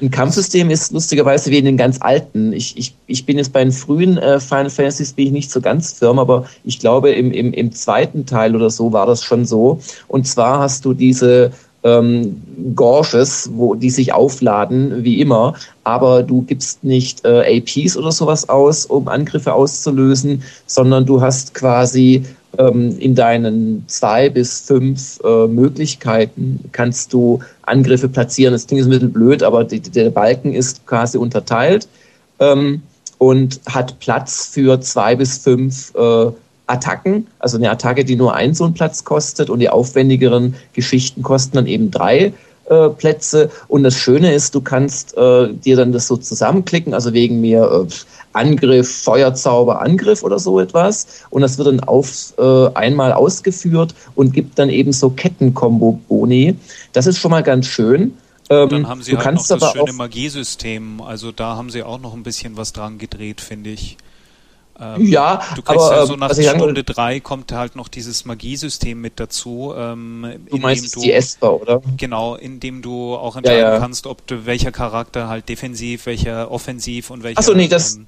[0.00, 2.52] Ein Kampfsystem ist lustigerweise wie in den ganz alten.
[2.52, 5.60] Ich, ich, ich bin jetzt bei den frühen äh, Final Fantasies bin ich nicht so
[5.60, 9.44] ganz firm, aber ich glaube im, im, im zweiten Teil oder so war das schon
[9.44, 9.78] so.
[10.08, 11.52] Und zwar hast du diese
[11.84, 12.42] ähm,
[12.74, 15.54] Gorges, wo die sich aufladen, wie immer,
[15.84, 21.54] aber du gibst nicht äh, APs oder sowas aus, um Angriffe auszulösen, sondern du hast
[21.54, 22.24] quasi
[22.58, 28.52] ähm, in deinen zwei bis fünf äh, Möglichkeiten kannst du Angriffe platzieren.
[28.52, 31.88] Das Ding ist ein bisschen blöd, aber die, der Balken ist quasi unterteilt
[32.38, 32.82] ähm,
[33.18, 36.30] und hat Platz für zwei bis fünf äh,
[36.66, 37.26] Attacken.
[37.38, 41.56] Also eine Attacke, die nur einen so einen Platz kostet und die aufwendigeren Geschichten kosten
[41.56, 42.32] dann eben drei
[42.66, 43.50] äh, Plätze.
[43.68, 47.62] Und das Schöne ist, du kannst äh, dir dann das so zusammenklicken, also wegen mir
[47.62, 47.94] äh,
[48.34, 51.24] Angriff, Feuerzauber, Angriff oder so etwas.
[51.30, 56.56] Und das wird dann auf äh, einmal ausgeführt und gibt dann eben so Kettenkombo-Boni.
[56.92, 58.16] Das ist schon mal ganz schön.
[58.50, 61.00] Ähm, dann haben sie du halt noch das schöne Magiesystem.
[61.00, 63.96] Also da haben sie auch noch ein bisschen was dran gedreht, finde ich.
[64.78, 67.86] Ähm, ja, du kriegst aber, ja so ähm, nach also Stunde drei kommt halt noch
[67.86, 69.72] dieses Magiesystem mit dazu.
[69.76, 71.80] Ähm, du meinst du, die Esper, oder?
[71.96, 73.78] Genau, indem du auch entscheiden ja, ja.
[73.78, 77.38] kannst, ob du welcher Charakter halt defensiv, welcher offensiv und welcher.
[77.38, 78.06] Achso, nee, das, ähm,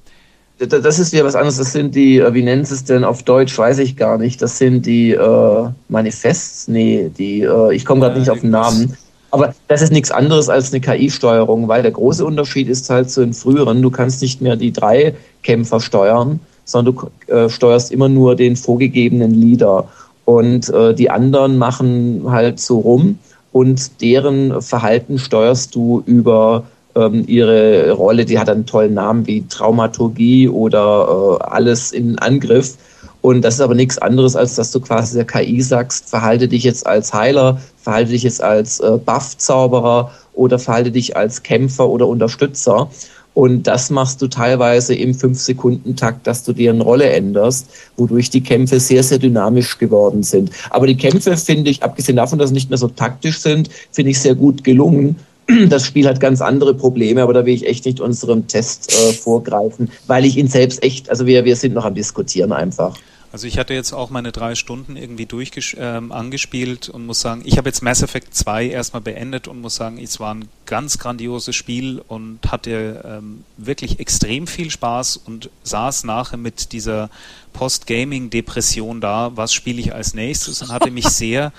[0.58, 1.58] das ist wieder was anderes.
[1.58, 4.40] Das sind die, äh, wie nennt es denn auf Deutsch, weiß ich gar nicht.
[4.40, 8.50] Das sind die äh, Manifests, nee, die, äh, ich komme gerade äh, nicht auf den
[8.50, 8.96] Namen.
[9.30, 13.20] Aber das ist nichts anderes als eine KI-Steuerung, weil der große Unterschied ist halt zu
[13.20, 16.94] den früheren, du kannst nicht mehr die drei Kämpfer steuern, sondern
[17.26, 19.88] du äh, steuerst immer nur den vorgegebenen Leader.
[20.24, 23.18] Und äh, die anderen machen halt so rum
[23.52, 26.64] und deren Verhalten steuerst du über
[26.96, 28.24] ähm, ihre Rolle.
[28.24, 32.76] Die hat einen tollen Namen wie Traumaturgie oder äh, alles in Angriff.
[33.20, 36.64] Und das ist aber nichts anderes, als dass du quasi der KI sagst, verhalte dich
[36.64, 42.06] jetzt als Heiler, verhalte dich jetzt als äh, Buff-Zauberer oder verhalte dich als Kämpfer oder
[42.06, 42.88] Unterstützer.
[43.35, 48.42] Und das machst du teilweise im Fünf-Sekunden-Takt, dass du dir eine Rolle änderst, wodurch die
[48.42, 50.50] Kämpfe sehr, sehr dynamisch geworden sind.
[50.70, 54.12] Aber die Kämpfe finde ich, abgesehen davon, dass sie nicht mehr so taktisch sind, finde
[54.12, 55.16] ich sehr gut gelungen.
[55.68, 59.12] Das Spiel hat ganz andere Probleme, aber da will ich echt nicht unserem Test äh,
[59.12, 62.96] vorgreifen, weil ich ihn selbst echt, also wir, wir sind noch am Diskutieren einfach.
[63.37, 67.42] Also ich hatte jetzt auch meine drei Stunden irgendwie durch ähm, angespielt und muss sagen,
[67.44, 70.96] ich habe jetzt Mass Effect 2 erstmal beendet und muss sagen, es war ein ganz
[70.96, 77.11] grandioses Spiel und hatte ähm, wirklich extrem viel Spaß und saß nachher mit dieser
[77.52, 81.52] Post-Gaming-Depression da, was spiele ich als nächstes und hatte mich sehr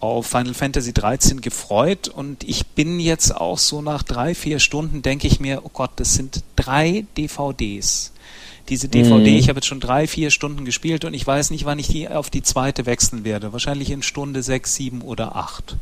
[0.00, 5.02] auf Final Fantasy 13 gefreut und ich bin jetzt auch so nach drei, vier Stunden
[5.02, 8.12] denke ich mir, oh Gott, das sind drei DVDs
[8.68, 9.30] diese DVD.
[9.30, 9.38] Mhm.
[9.38, 12.08] Ich habe jetzt schon drei, vier Stunden gespielt und ich weiß nicht, wann ich die
[12.08, 13.52] auf die zweite wechseln werde.
[13.52, 15.76] Wahrscheinlich in Stunde sechs, sieben oder acht.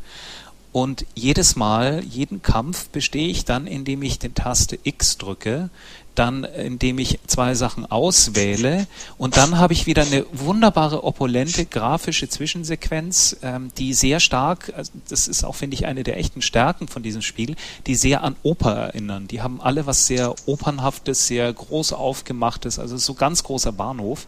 [0.71, 5.69] Und jedes Mal, jeden Kampf bestehe ich dann, indem ich den Taste X drücke,
[6.15, 12.29] dann indem ich zwei Sachen auswähle und dann habe ich wieder eine wunderbare, opulente grafische
[12.29, 16.87] Zwischensequenz, ähm, die sehr stark, also das ist auch, finde ich, eine der echten Stärken
[16.87, 17.55] von diesem Spiel,
[17.87, 19.27] die sehr an Oper erinnern.
[19.27, 24.27] Die haben alle was sehr Opernhaftes, sehr groß aufgemachtes, also so ganz großer Bahnhof.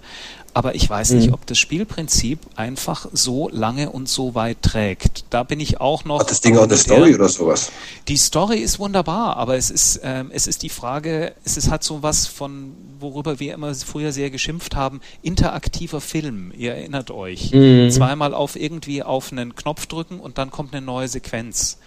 [0.57, 1.35] Aber ich weiß nicht, mhm.
[1.35, 5.25] ob das Spielprinzip einfach so lange und so weit trägt.
[5.29, 6.19] Da bin ich auch noch.
[6.19, 7.71] Hat das Ding auch eine Story oder sowas?
[8.07, 11.83] Die Story ist wunderbar, aber es ist, ähm, es ist die Frage, es ist, hat
[11.83, 16.51] so was von, worüber wir immer früher sehr geschimpft haben, interaktiver Film.
[16.57, 17.51] Ihr erinnert euch.
[17.51, 17.91] Mhm.
[17.91, 21.77] Zweimal auf irgendwie auf einen Knopf drücken und dann kommt eine neue Sequenz.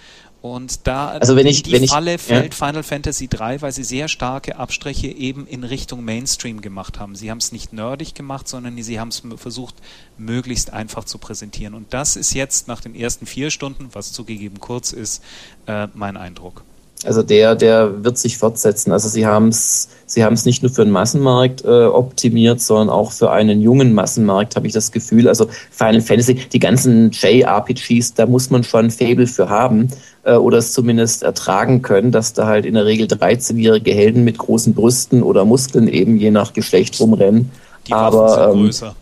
[0.42, 2.66] Und da also wenn ich, die wenn Falle ich, fällt ja.
[2.66, 7.14] Final Fantasy 3, weil sie sehr starke Abstriche eben in Richtung Mainstream gemacht haben.
[7.14, 9.74] Sie haben es nicht nerdig gemacht, sondern sie haben es versucht,
[10.16, 11.74] möglichst einfach zu präsentieren.
[11.74, 15.22] Und das ist jetzt nach den ersten vier Stunden, was zugegeben kurz ist,
[15.66, 16.62] äh, mein Eindruck.
[17.04, 18.92] Also der, der wird sich fortsetzen.
[18.92, 22.90] Also sie haben es, sie haben es nicht nur für den Massenmarkt äh, optimiert, sondern
[22.90, 25.28] auch für einen jungen Massenmarkt, habe ich das Gefühl.
[25.28, 29.90] Also Final Fantasy, die ganzen JRPGs, da muss man schon Fable für haben
[30.24, 34.38] äh, oder es zumindest ertragen können, dass da halt in der Regel 13-jährige Helden mit
[34.38, 37.50] großen Brüsten oder Muskeln eben je nach Geschlecht rumrennen.
[37.86, 38.94] Die Waffen Aber, sind ähm, größer.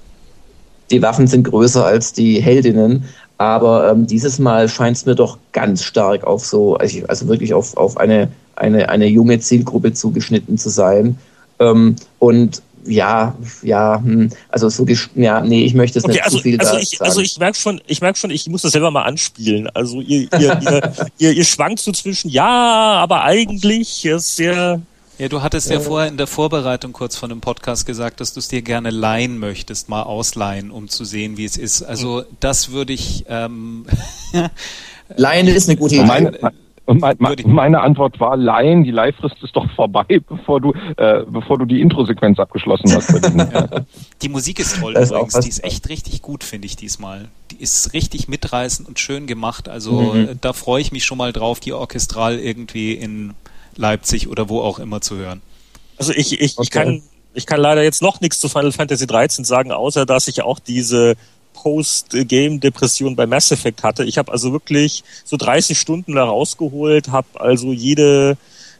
[0.91, 3.05] Die Waffen sind größer als die Heldinnen.
[3.37, 7.55] Aber ähm, dieses Mal scheint es mir doch ganz stark auf so, also, also wirklich
[7.55, 11.19] auf, auf eine, eine, eine junge Zielgruppe zugeschnitten zu sein.
[11.61, 16.37] Ähm, und ja, ja, hm, also so, ja, nee, ich möchte es okay, nicht also,
[16.38, 17.09] zu viel also ich, sagen.
[17.09, 19.68] Also ich merke schon, ich merke schon, ich muss das selber mal anspielen.
[19.74, 24.81] Also ihr, ihr, ihr, ihr, ihr schwankt so zwischen, ja, aber eigentlich ist sehr,
[25.18, 28.38] ja, du hattest ja vorher in der Vorbereitung kurz von dem Podcast gesagt, dass du
[28.38, 31.83] es dir gerne leihen möchtest, mal ausleihen, um zu sehen, wie es ist.
[31.83, 33.24] Also das würde ich.
[33.29, 33.85] Ähm,
[35.16, 36.38] leihen ist eine gute Idee.
[36.94, 41.59] Meine, meine, meine Antwort war Leihen, die Leihfrist ist doch vorbei, bevor du, äh, bevor
[41.59, 43.12] du die Intro-Sequenz abgeschlossen hast.
[43.37, 43.68] ja.
[44.22, 47.29] Die Musik ist toll das übrigens, ist die ist echt richtig gut, finde ich diesmal.
[47.51, 49.68] Die ist richtig mitreißend und schön gemacht.
[49.68, 50.38] Also mhm.
[50.40, 53.35] da freue ich mich schon mal drauf, die orchestral irgendwie in
[53.77, 55.42] Leipzig oder wo auch immer zu hören.
[55.98, 56.62] Also ich, ich, okay.
[56.62, 57.03] ich kann
[57.35, 60.59] ich kann leider jetzt noch nichts zu Final Fantasy 13 sagen, außer dass ich auch
[60.59, 61.16] diese
[61.62, 64.05] Post-Game-Depression bei Mass Effect hatte.
[64.05, 68.37] Ich habe also wirklich so 30 Stunden da rausgeholt, habe also jede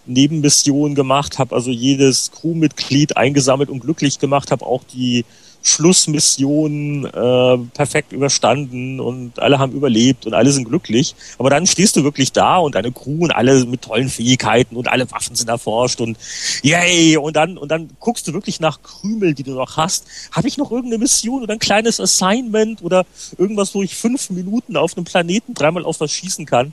[0.07, 5.25] Nebenmission gemacht, habe also jedes Crewmitglied eingesammelt und glücklich gemacht, habe auch die
[5.69, 11.15] Schlussmission äh, perfekt überstanden und alle haben überlebt und alle sind glücklich.
[11.39, 14.89] Aber dann stehst du wirklich da und deine Crew und alle mit tollen Fähigkeiten und
[14.89, 16.17] alle Waffen sind erforscht und
[16.63, 17.17] yay!
[17.17, 20.07] Und dann, und dann guckst du wirklich nach Krümel, die du noch hast.
[20.33, 23.05] Habe ich noch irgendeine Mission oder ein kleines Assignment oder
[23.37, 26.73] irgendwas, wo ich fünf Minuten auf einem Planeten dreimal auf was schießen kann?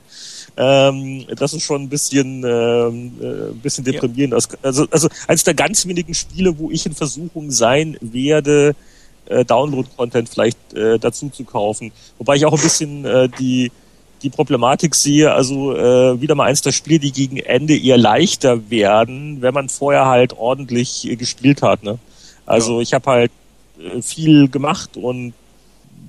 [0.56, 4.32] Ähm, das ist schon ein bisschen, ähm, äh, ein bisschen deprimierend.
[4.34, 4.58] Ja.
[4.62, 8.74] Also, also eines der ganz wenigen Spiele, wo ich in Versuchung sein werde,
[9.26, 11.92] äh, Download-Content vielleicht äh, dazu zu kaufen.
[12.18, 13.70] Wobei ich auch ein bisschen äh, die
[14.22, 18.70] die Problematik sehe, also äh, wieder mal eins der Spiele, die gegen Ende eher leichter
[18.70, 21.82] werden, wenn man vorher halt ordentlich äh, gespielt hat.
[21.82, 21.98] Ne?
[22.46, 22.80] Also ja.
[22.80, 23.32] ich habe halt
[23.78, 25.34] äh, viel gemacht und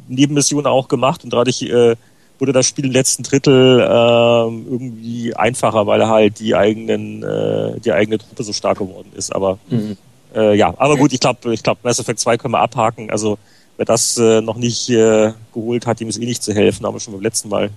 [0.07, 1.95] Nebenmissionen auch gemacht und dadurch äh,
[2.39, 7.91] wurde das Spiel im letzten Drittel äh, irgendwie einfacher, weil halt die eigenen, äh, die
[7.91, 9.35] eigene Truppe so stark geworden ist.
[9.35, 9.97] Aber mhm.
[10.35, 13.09] äh, ja, aber gut, ich glaube, ich glaube, Mass Effect 2 können wir abhaken.
[13.09, 13.37] Also
[13.77, 16.95] wer das äh, noch nicht äh, geholt hat, dem ist eh nicht zu helfen, haben
[16.95, 17.69] wir schon beim letzten Mal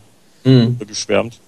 [0.44, 0.78] mhm.
[0.86, 1.38] geschwärmt.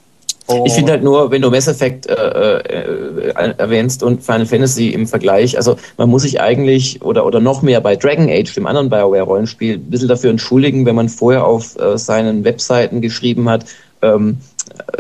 [0.49, 0.65] Oh.
[0.67, 5.07] Ich finde halt nur, wenn du Mass Effect äh, äh, erwähnst und Final Fantasy im
[5.07, 8.91] Vergleich, also man muss sich eigentlich oder, oder noch mehr bei Dragon Age, dem anderen
[8.91, 13.67] BioWare-Rollenspiel, ein bisschen dafür entschuldigen, wenn man vorher auf äh, seinen Webseiten geschrieben hat,
[14.03, 14.52] ähm, äh,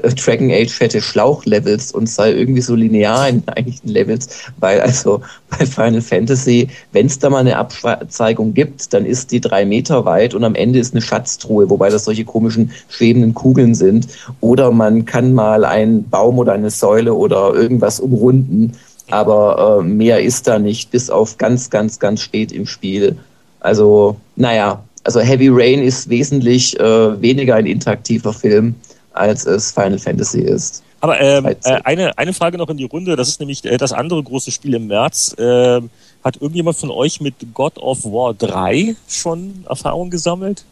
[0.02, 5.66] Dragon Age hätte Schlauchlevels und sei irgendwie so linear in eigentlichen Levels, weil also bei
[5.66, 10.34] Final Fantasy, wenn es da mal eine Abzweigung gibt, dann ist die drei Meter weit
[10.34, 14.08] und am Ende ist eine Schatztruhe, wobei das solche komischen schwebenden Kugeln sind.
[14.40, 18.72] Oder man kann mal einen Baum oder eine Säule oder irgendwas umrunden,
[19.10, 23.16] aber äh, mehr ist da nicht, bis auf ganz, ganz, ganz spät im Spiel.
[23.60, 28.74] Also, naja, also Heavy Rain ist wesentlich äh, weniger ein interaktiver Film
[29.12, 30.82] als es Final Fantasy ist.
[31.00, 33.92] Aber ähm, äh, eine, eine Frage noch in die Runde, das ist nämlich äh, das
[33.92, 35.34] andere große Spiel im März.
[35.36, 35.80] Äh,
[36.22, 40.64] hat irgendjemand von euch mit God of War 3 schon Erfahrung gesammelt?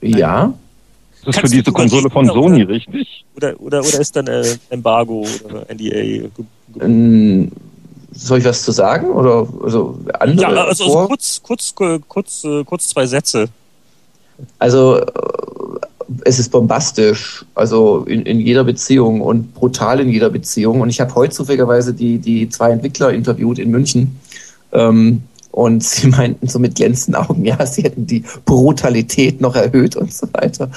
[0.00, 0.54] Ja.
[1.24, 3.24] Das ist für diese Konsole von Sony, oder, richtig?
[3.36, 6.28] Oder, oder, oder ist dann äh, Embargo oder NDA?
[6.80, 7.50] Ähm,
[8.12, 9.10] soll ich was zu sagen?
[9.10, 11.74] Oder also andere ja, also, also kurz, kurz,
[12.06, 13.48] kurz, äh, kurz zwei Sätze.
[14.60, 15.04] Also
[16.24, 20.80] es ist bombastisch, also in, in jeder Beziehung und brutal in jeder Beziehung.
[20.80, 24.16] Und ich habe heute zufälligerweise die, die zwei Entwickler interviewt in München.
[24.72, 29.96] Ähm, und sie meinten so mit glänzenden Augen, ja, sie hätten die Brutalität noch erhöht
[29.96, 30.70] und so weiter.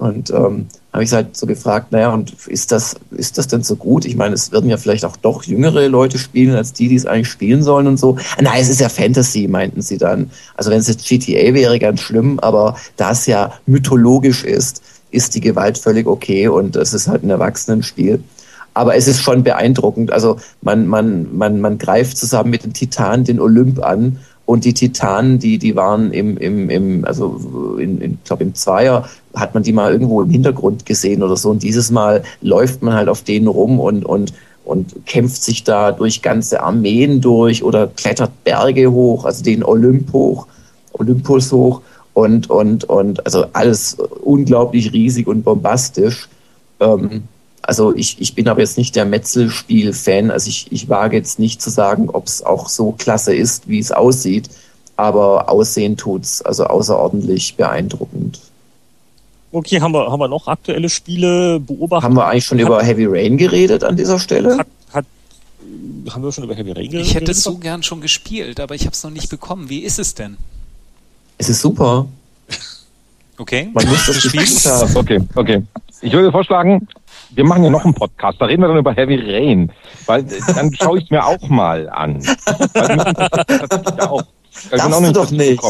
[0.00, 3.76] Und ähm, habe ich halt so gefragt, naja, und ist das, ist das denn so
[3.76, 4.06] gut?
[4.06, 7.04] Ich meine, es werden ja vielleicht auch doch jüngere Leute spielen, als die, die es
[7.04, 8.16] eigentlich spielen sollen und so.
[8.40, 10.30] Nein, es ist ja Fantasy, meinten sie dann.
[10.54, 15.34] Also wenn es jetzt GTA wäre, ganz schlimm, aber da es ja mythologisch ist, ist
[15.34, 18.24] die Gewalt völlig okay und es ist halt ein Erwachsenenspiel.
[18.72, 20.12] Aber es ist schon beeindruckend.
[20.12, 24.18] Also man, man, man, man greift zusammen mit den Titanen den Olymp an
[24.50, 29.08] und die Titanen, die, die waren im, im, im also in, in, glaube im Zweier
[29.32, 31.50] hat man die mal irgendwo im Hintergrund gesehen oder so.
[31.50, 34.32] Und dieses Mal läuft man halt auf denen rum und, und,
[34.64, 40.12] und kämpft sich da durch ganze Armeen durch oder klettert Berge hoch, also den Olymp
[40.12, 40.48] hoch,
[40.94, 41.82] Olympus hoch
[42.12, 46.28] und, und, und also alles unglaublich riesig und bombastisch.
[46.80, 47.22] Ähm,
[47.62, 50.30] also ich, ich bin aber jetzt nicht der Metzelspiel-Fan.
[50.30, 53.78] Also ich, ich wage jetzt nicht zu sagen, ob es auch so klasse ist, wie
[53.78, 54.48] es aussieht.
[54.96, 58.40] Aber aussehen tut's also außerordentlich beeindruckend.
[59.52, 62.04] Okay, haben wir, haben wir noch aktuelle Spiele beobachtet?
[62.04, 64.58] Haben wir eigentlich schon hat, über Heavy Rain geredet an dieser Stelle?
[64.58, 65.06] Hat, hat,
[66.10, 67.06] haben wir schon über Heavy Rain geredet?
[67.06, 69.68] Ich hätte es so gern schon gespielt, aber ich habe es noch nicht bekommen.
[69.68, 70.36] Wie ist es denn?
[71.38, 72.06] Es ist super.
[73.38, 73.70] Okay.
[73.72, 74.46] Man muss das spielen.
[74.94, 75.62] Okay, okay.
[76.02, 76.86] Ich würde vorschlagen,
[77.32, 79.72] wir machen ja noch einen Podcast, da reden wir dann über Heavy Rain,
[80.06, 82.24] weil dann schaue ich es mir auch mal an.
[82.74, 82.96] Weil
[83.68, 84.22] das ja auch.
[84.70, 85.62] Darfst du doch nicht.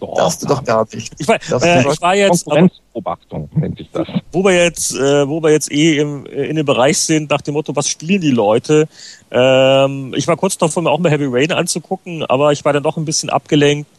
[0.00, 1.12] Doch, Darfst du doch gar nicht.
[1.18, 4.08] Ich war, äh, ich war jetzt Konkurrenzbeobachtung nennt sich das.
[4.32, 7.52] Wo wir jetzt, äh, wo wir jetzt eh im, in dem Bereich sind, nach dem
[7.52, 8.88] Motto, was spielen die Leute?
[9.30, 12.82] Ähm, ich war kurz davor, mir auch mal Heavy Rain anzugucken, aber ich war dann
[12.82, 13.90] doch ein bisschen abgelenkt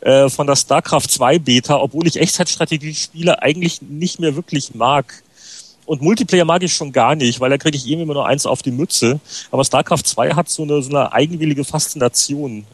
[0.00, 5.22] äh, von der StarCraft 2 Beta, obwohl ich Echtzeitstrategie-Spiele eigentlich nicht mehr wirklich mag.
[5.90, 8.46] Und Multiplayer mag ich schon gar nicht, weil da kriege ich irgendwie immer nur eins
[8.46, 9.18] auf die Mütze.
[9.50, 12.64] Aber StarCraft 2 hat so eine, so eine eigenwillige Faszination.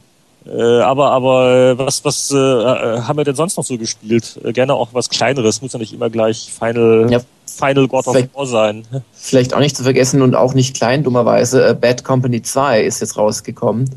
[0.45, 4.39] Äh, aber aber äh, was was äh, äh, haben wir denn sonst noch so gespielt?
[4.45, 8.17] Äh, gerne auch was Kleineres, muss ja nicht immer gleich Final ja, Final God of
[8.35, 8.87] War sein.
[9.15, 11.69] Vielleicht auch nicht zu vergessen und auch nicht klein, dummerweise.
[11.69, 13.89] Äh, Bad Company 2 ist jetzt rausgekommen,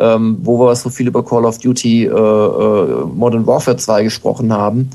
[0.00, 4.90] ähm, wo wir so viel über Call of Duty Modern Warfare 2 gesprochen haben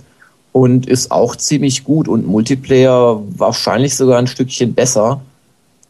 [0.51, 5.21] und ist auch ziemlich gut und Multiplayer wahrscheinlich sogar ein Stückchen besser.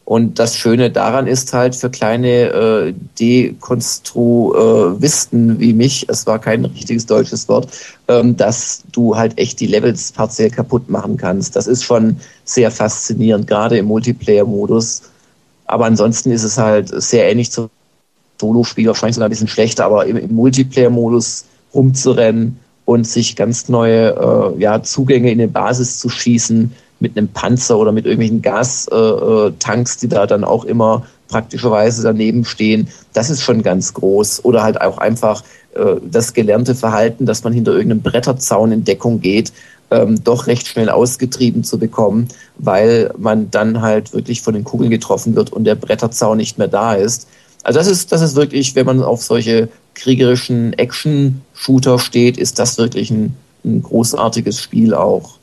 [0.04, 6.64] Und das Schöne daran ist halt für kleine äh, Dekonstruivisten wie mich, es war kein
[6.64, 7.68] richtiges deutsches Wort,
[8.08, 11.54] ähm, dass du halt echt die Levels partiell kaputt machen kannst.
[11.54, 15.02] Das ist schon sehr faszinierend, gerade im Multiplayer-Modus.
[15.66, 17.70] Aber ansonsten ist es halt sehr ähnlich zum
[18.40, 24.10] Solo-Spiel, wahrscheinlich sogar ein bisschen schlechter, aber im, im Multiplayer-Modus rumzurennen und sich ganz neue
[24.56, 29.96] äh, ja, Zugänge in die Basis zu schießen mit einem Panzer oder mit irgendwelchen Gastanks,
[29.96, 32.88] äh, die da dann auch immer praktischerweise daneben stehen.
[33.12, 34.44] Das ist schon ganz groß.
[34.44, 35.42] Oder halt auch einfach
[35.74, 39.52] äh, das gelernte Verhalten, dass man hinter irgendeinem Bretterzaun in Deckung geht,
[39.90, 44.90] ähm, doch recht schnell ausgetrieben zu bekommen, weil man dann halt wirklich von den Kugeln
[44.90, 47.28] getroffen wird und der Bretterzaun nicht mehr da ist.
[47.62, 50.72] Also das ist, das ist wirklich, wenn man auf solche kriegerischen
[51.60, 55.38] Action-Shooter steht, ist das wirklich ein, ein großartiges Spiel auch.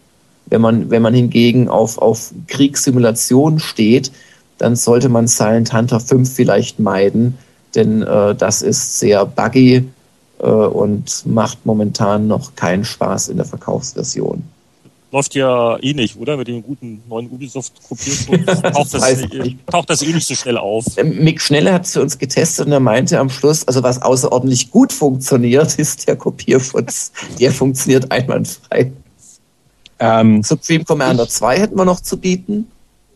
[0.47, 4.11] Wenn man, wenn man hingegen auf, auf Kriegssimulation steht,
[4.57, 7.37] dann sollte man Silent Hunter 5 vielleicht meiden,
[7.75, 9.87] denn äh, das ist sehr buggy
[10.39, 14.43] äh, und macht momentan noch keinen Spaß in der Verkaufsversion.
[15.11, 16.37] Läuft ja eh nicht, oder?
[16.37, 20.85] Mit dem guten neuen Ubisoft-Kopierschutz taucht, das, eh, taucht das eh nicht so schnell auf.
[20.97, 24.71] Ähm, Mick Schneller hat für uns getestet und er meinte am Schluss, also was außerordentlich
[24.71, 27.11] gut funktioniert, ist der Kopierschutz.
[27.39, 28.91] der funktioniert einwandfrei.
[29.99, 32.67] Ähm, Supreme Commander 2 hätten wir noch zu bieten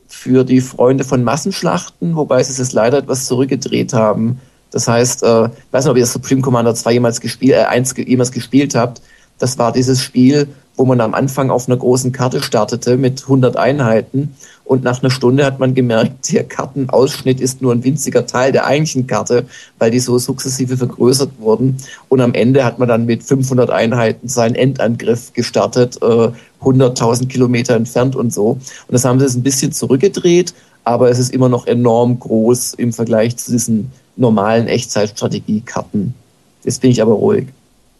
[0.07, 4.39] für die Freunde von Massenschlachten, wobei sie es leider etwas zurückgedreht haben.
[4.71, 7.93] Das heißt, äh, ich weiß nicht, ob ihr Supreme Commander 2 jemals, gespielt, äh, eins,
[7.95, 9.01] jemals gespielt habt.
[9.41, 13.57] Das war dieses Spiel, wo man am Anfang auf einer großen Karte startete mit 100
[13.57, 14.35] Einheiten
[14.71, 18.65] und nach einer Stunde hat man gemerkt, der Kartenausschnitt ist nur ein winziger Teil der
[18.65, 19.45] eigentlichen Karte,
[19.79, 21.77] weil die so sukzessive vergrößert wurden.
[22.07, 26.29] Und am Ende hat man dann mit 500 Einheiten seinen Endangriff gestartet, äh,
[26.61, 28.51] 100.000 Kilometer entfernt und so.
[28.51, 28.61] Und
[28.91, 32.93] das haben sie jetzt ein bisschen zurückgedreht, aber es ist immer noch enorm groß im
[32.93, 36.13] Vergleich zu diesen normalen Echtzeitstrategiekarten.
[36.63, 37.47] Jetzt bin ich aber ruhig.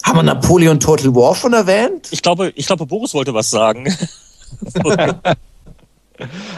[0.03, 2.07] Haben wir Napoleon Total War schon erwähnt?
[2.11, 3.85] Ich glaube, ich glaube, Boris wollte was sagen.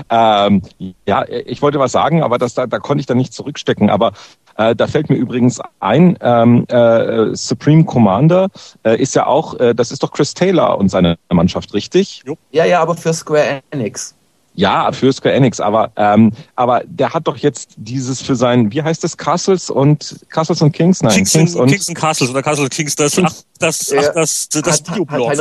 [0.10, 0.62] ähm,
[1.06, 3.89] ja, ich wollte was sagen, aber das, da, da konnte ich dann nicht zurückstecken.
[3.89, 4.14] Aber
[4.58, 8.50] äh, da fällt mir übrigens ein, ähm, äh, Supreme Commander
[8.84, 12.24] äh, ist ja auch, äh, das ist doch Chris Taylor und seine Mannschaft, richtig?
[12.52, 14.16] Ja, ja, aber für Square Enix.
[14.56, 18.84] Ja, für Square Enix, aber ähm, aber der hat doch jetzt dieses für sein, wie
[18.84, 22.43] heißt das, Castles und Castles und Kings, nein, Kings, Kings und Kings und Castles oder
[22.43, 25.32] Castle Kings, das ach, das ach, das das, das Videoblog.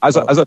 [0.00, 0.44] Also also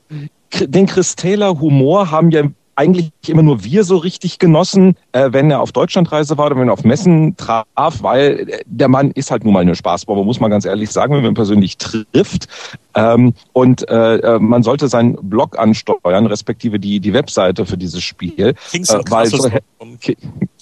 [0.60, 2.44] den Chris Taylor Humor haben ja
[2.78, 6.70] eigentlich immer nur wir so richtig genossen, äh, wenn er auf Deutschlandreise war oder wenn
[6.70, 10.40] er auf Messen traf, weil äh, der Mann ist halt nun mal eine Spaßbombe, muss
[10.40, 12.48] man ganz ehrlich sagen, wenn man ihn persönlich trifft.
[12.94, 18.04] Ähm, und äh, äh, man sollte seinen Blog ansteuern, respektive die, die Webseite für dieses
[18.04, 18.54] Spiel.
[18.72, 19.50] Kings äh, weil so,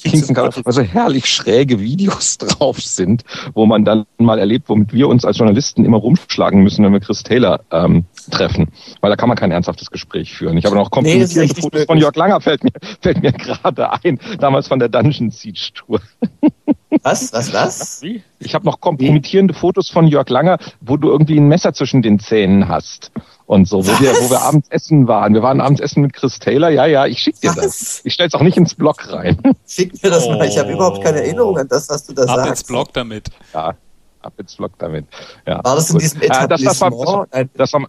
[0.01, 0.33] Kings
[0.65, 5.37] also herrlich schräge Videos drauf sind, wo man dann mal erlebt, womit wir uns als
[5.37, 8.69] Journalisten immer rumschlagen müssen, wenn wir Chris Taylor ähm, treffen.
[9.01, 10.57] Weil da kann man kein ernsthaftes Gespräch führen.
[10.57, 14.19] Ich habe noch kompromittierende nee, Fotos von Jörg Langer, fällt mir, fällt mir gerade ein,
[14.39, 15.99] damals von der Dungeon Siege Tour.
[17.01, 17.33] Was?
[17.33, 17.51] Was?
[17.51, 18.01] Was?
[18.03, 18.23] Wie?
[18.39, 19.57] Ich habe noch kompromittierende Wie?
[19.57, 23.11] Fotos von Jörg Langer, wo du irgendwie ein Messer zwischen den Zähnen hast
[23.47, 25.33] und so, wo wir, wo wir abends essen waren.
[25.33, 26.69] Wir waren abends essen mit Chris Taylor.
[26.69, 27.55] Ja, ja, ich schick dir was?
[27.55, 28.01] das.
[28.03, 29.37] Ich stell's auch nicht ins Blog rein.
[29.67, 30.33] Schick mir das oh.
[30.33, 30.47] mal.
[30.47, 32.41] Ich habe überhaupt keine Erinnerung an das, was du da ab sagst.
[32.41, 33.29] Ab ins Blog damit.
[33.53, 33.73] Ja,
[34.21, 35.05] ab ins Blog damit.
[35.47, 36.51] Ja, war das in diesem Etablissement?
[36.51, 37.87] Äh, das, das, war, das, das war,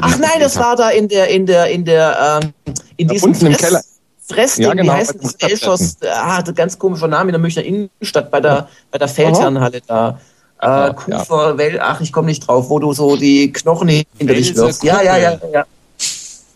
[0.00, 3.46] Ach nein, das war da in der, in der, in der, ähm, in diesem unten
[3.46, 3.82] im Keller.
[4.28, 5.34] Fressding, ja, genau, wie heißt das?
[5.34, 10.18] Elschos, ah, ganz komischer Name in der Münchner Innenstadt bei der, bei der Feldherrenhalle da.
[10.60, 11.58] Äh, Kufer, ja.
[11.58, 14.82] Well, ach, ich komme nicht drauf, wo du so die Knochen hinter dich wirfst.
[14.82, 15.64] Ja, ja, ja, ja.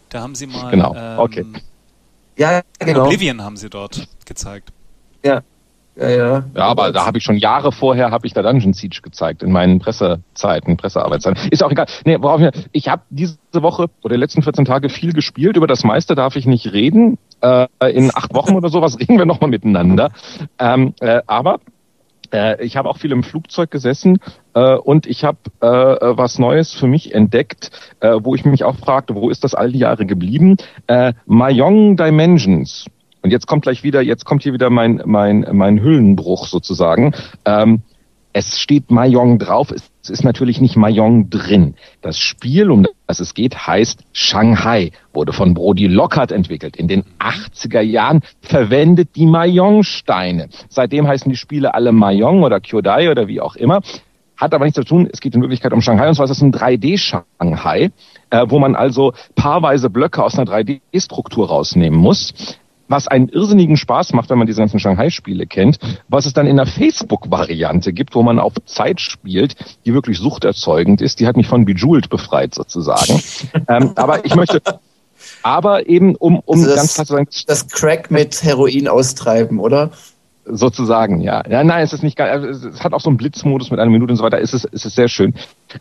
[0.08, 0.70] Da haben sie mal.
[0.70, 1.46] Genau, ähm, okay.
[2.36, 3.04] Ja, genau.
[3.04, 4.70] Oblivion haben sie dort gezeigt.
[5.24, 5.42] Ja.
[5.96, 6.44] Ja, ja.
[6.54, 9.52] ja, aber da habe ich schon Jahre vorher habe ich da Dungeon Siege gezeigt in
[9.52, 11.50] meinen Pressezeiten, Pressearbeitszeiten.
[11.50, 11.86] Ist auch egal.
[12.04, 15.56] Nee, worauf ich, ich habe diese Woche oder die letzten 14 Tage viel gespielt.
[15.56, 17.18] Über das meiste darf ich nicht reden.
[17.42, 20.10] Äh, in acht Wochen oder sowas reden wir nochmal miteinander.
[20.58, 21.60] Ähm, äh, aber
[22.32, 24.18] äh, ich habe auch viel im Flugzeug gesessen
[24.54, 27.70] äh, und ich habe äh, was Neues für mich entdeckt,
[28.00, 30.56] äh, wo ich mich auch fragte, wo ist das all die Jahre geblieben?
[30.86, 32.86] Äh, Mayong Dimensions.
[33.22, 37.14] Und jetzt kommt gleich wieder, jetzt kommt hier wieder mein, mein, mein Hüllenbruch sozusagen.
[37.44, 37.82] Ähm,
[38.32, 41.74] es steht Mayong drauf, es ist natürlich nicht Mayong drin.
[42.00, 46.76] Das Spiel, um das es geht, heißt Shanghai, wurde von Brody Lockhart entwickelt.
[46.76, 50.48] In den 80er Jahren verwendet die Mayong-Steine.
[50.68, 53.80] Seitdem heißen die Spiele alle Mayong oder Kyodai oder wie auch immer.
[54.36, 56.40] Hat aber nichts zu tun, es geht in Wirklichkeit um Shanghai, und zwar ist es
[56.40, 57.90] ein 3D-Shanghai,
[58.30, 62.32] äh, wo man also paarweise Blöcke aus einer 3D-Struktur rausnehmen muss
[62.90, 65.78] was einen irrsinnigen Spaß macht, wenn man diese ganzen Shanghai-Spiele kennt,
[66.08, 69.54] was es dann in der Facebook-Variante gibt, wo man auf Zeit spielt,
[69.86, 71.20] die wirklich suchterzeugend ist.
[71.20, 73.22] Die hat mich von Bejeweled befreit sozusagen.
[73.68, 74.60] ähm, aber ich möchte,
[75.42, 79.60] aber eben um, um also das, ganz klar zu sagen, das Crack mit Heroin austreiben,
[79.60, 79.90] oder?
[80.52, 81.42] Sozusagen, ja.
[81.48, 82.44] Ja, nein, es ist nicht geil.
[82.44, 84.40] Es hat auch so einen Blitzmodus mit einer Minute und so weiter.
[84.40, 85.34] Es ist, es ist sehr schön.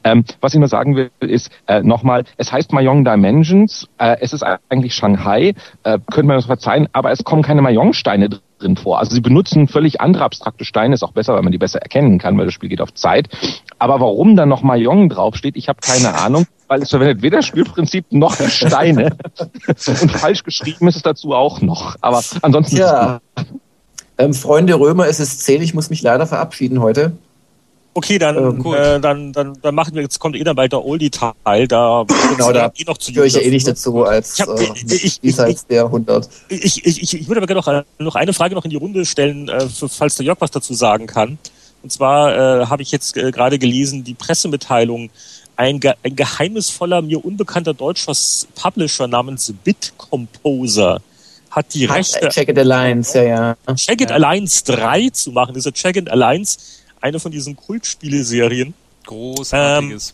[0.03, 3.88] Ähm, was ich nur sagen will, ist äh, nochmal, es heißt Mayong Dimensions.
[3.97, 5.53] Äh, es ist eigentlich Shanghai.
[5.84, 8.99] Äh, könnte man das verzeihen, aber es kommen keine Mayong-Steine drin vor.
[8.99, 10.93] Also sie benutzen völlig andere abstrakte Steine.
[10.93, 13.30] Ist auch besser, weil man die besser erkennen kann, weil das Spiel geht auf Zeit.
[13.80, 18.05] Aber warum da noch Mayong draufsteht, ich habe keine Ahnung weil es verwendet weder Spielprinzip
[18.11, 19.17] noch Steine.
[19.67, 21.95] und falsch geschrieben ist es dazu auch noch.
[21.99, 22.78] Aber ansonsten.
[22.78, 23.20] Ja.
[24.20, 27.13] Ähm, Freunde Römer, es ist zehn, ich muss mich leider verabschieden heute.
[27.93, 30.84] Okay, dann, ähm, äh, dann, dann, dann machen wir, jetzt kommt eh dann bald der
[30.86, 34.41] Oldie-Teil, da genau, da eh noch zu höre ich ja eh nicht dazu als ich
[34.41, 36.30] hab, äh, ich, ich, ich, der 100.
[36.49, 39.05] Ich, ich, ich, ich würde aber gerne noch, noch eine Frage noch in die Runde
[39.05, 41.39] stellen, äh, für, falls der Jörg was dazu sagen kann.
[41.82, 45.09] Und zwar äh, habe ich jetzt äh, gerade gelesen, die Pressemitteilung
[45.55, 48.13] ein, ge ein geheimnisvoller, mir unbekannter deutscher
[48.55, 51.01] Publisher namens Bitcomposer
[51.52, 52.30] hat die Hat, Rechte.
[52.30, 53.76] Check It Alliance, ja, ja.
[53.76, 55.54] Check It Alliance 3 zu machen.
[55.56, 56.58] Diese Check It Alliance,
[57.02, 58.74] eine von diesen Kultspieleserien.
[59.06, 60.14] Großartiges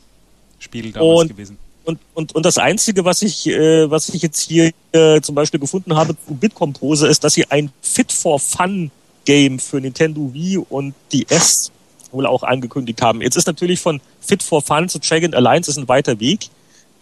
[0.60, 1.58] Spiel damals und- gewesen.
[1.84, 5.60] Und, und, und das Einzige, was ich, äh, was ich jetzt hier äh, zum Beispiel
[5.60, 8.90] gefunden habe zu Bitcomposer, ist, dass sie ein Fit for Fun
[9.26, 11.72] Game für Nintendo Wii und die S
[12.12, 13.22] wohl auch angekündigt haben.
[13.22, 16.48] Jetzt ist natürlich von Fit for Fun zu Dragon Alliance ist ein weiter Weg.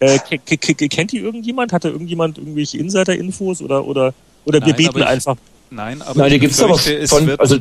[0.00, 1.72] Äh, k- k- k- kennt die irgendjemand?
[1.72, 4.12] Hatte irgendjemand irgendwelche Insider-Infos oder oder
[4.44, 5.36] oder wir Nein, beten aber ich- einfach?
[5.70, 7.56] Nein, aber Nein, die ich gibt's aber es schon, also,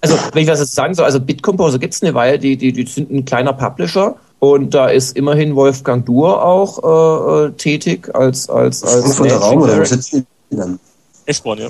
[0.00, 2.86] also, wenn ich das jetzt sagen soll, also Bitcomposer gibt's eine Weile, die, die, die
[2.86, 8.48] sind ein kleiner Publisher und da ist immerhin Wolfgang Dur auch äh, äh, tätig als,
[8.48, 10.80] als, als Raum oder sitzen die dann?
[11.26, 11.68] Eschborn, ja.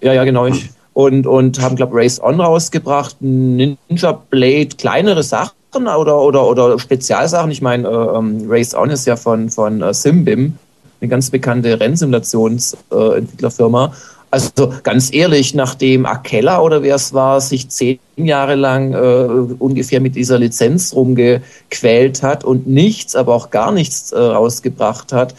[0.00, 0.46] Ja, ja, genau.
[0.46, 0.70] Ich.
[0.94, 7.50] Und, und haben, glaube Race On rausgebracht, Ninja Blade, kleinere Sachen oder, oder, oder Spezialsachen.
[7.50, 10.58] Ich meine, äh, ähm, Race On ist ja von, von äh, Simbim,
[11.02, 13.16] eine ganz bekannte Rennsimulationsentwicklerfirma.
[13.16, 13.92] Entwicklerfirma.
[14.30, 20.00] also ganz ehrlich, nachdem Akella oder wer es war, sich zehn Jahre lang äh, ungefähr
[20.00, 25.34] mit dieser Lizenz rumgequält hat und nichts, aber auch gar nichts äh, rausgebracht hat,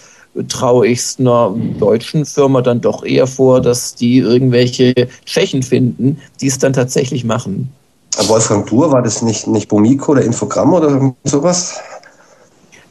[0.47, 4.93] traue ich es einer deutschen Firma dann doch eher vor, dass die irgendwelche
[5.25, 7.71] Tschechen finden, die es dann tatsächlich machen.
[8.27, 11.79] Wolfgang Dur, war das nicht, nicht Bomiko oder Infogramm oder sowas?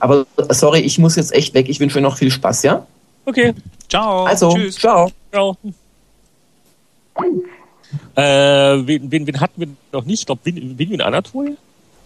[0.02, 1.68] Aber sorry, ich muss jetzt echt weg.
[1.68, 2.84] Ich wünsche euch noch viel Spaß, ja?
[3.24, 3.54] Okay,
[3.88, 4.24] Ciao.
[4.24, 4.74] Also, Tschüss.
[4.76, 5.12] ciao.
[5.30, 5.56] ciao.
[8.14, 8.22] Äh,
[8.86, 10.20] wen, wen, wen hatten wir noch nicht?
[10.20, 11.56] Ich glaube, Win- Winwin Anatol?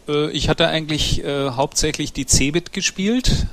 [0.08, 3.46] Äh, Ich hatte eigentlich äh, hauptsächlich die Cebit gespielt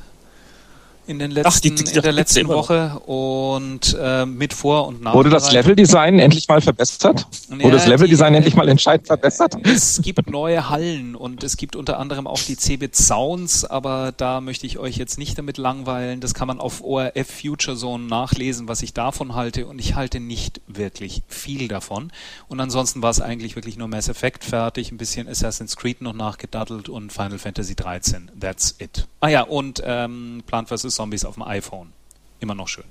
[1.08, 2.48] in, den letzten, Ach, die- die- die in der letzten.
[2.48, 5.14] Woche und äh, mit Vor- und Nach.
[5.14, 7.26] Wurde das Leveldesign endlich mal verbessert?
[7.50, 9.56] Ja, Wurde das Leveldesign endlich mal entscheidend verbessert?
[9.64, 14.42] Es gibt neue Hallen und es gibt unter anderem auch die Cebit Sounds, aber da
[14.42, 16.20] möchte ich euch jetzt nicht damit langweilen.
[16.22, 20.20] Das kann man auf ORF Future Zone nachlesen, was ich davon halte und ich halte
[20.20, 22.12] nicht wirklich viel davon.
[22.48, 26.14] Und ansonsten war es eigentlich wirklich nur Mass Effect fertig, ein bisschen Assassin's Creed noch
[26.14, 28.32] nachgedattelt und Final Fantasy 13.
[28.40, 29.08] That's it.
[29.20, 30.93] Ah ja, und ähm, Plant vs.
[30.96, 31.92] Zombies auf dem iPhone.
[32.40, 32.86] Immer noch schön.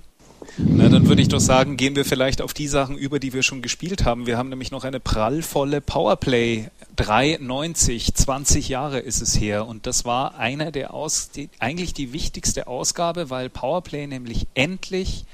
[0.58, 3.42] Na, dann würde ich doch sagen, gehen wir vielleicht auf die Sachen über, die wir
[3.42, 4.26] schon gespielt haben.
[4.26, 9.66] Wir haben nämlich noch eine prallvolle Powerplay 390, 20 Jahre ist es her.
[9.66, 15.24] Und das war einer der Aus, die, eigentlich die wichtigste Ausgabe, weil Powerplay nämlich endlich,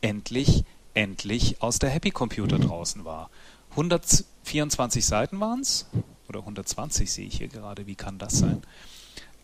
[0.00, 0.64] endlich,
[0.94, 3.30] endlich aus der Happy Computer draußen war.
[3.70, 5.86] 124 Seiten waren es.
[6.28, 7.86] Oder 120 sehe ich hier gerade.
[7.86, 8.62] Wie kann das sein?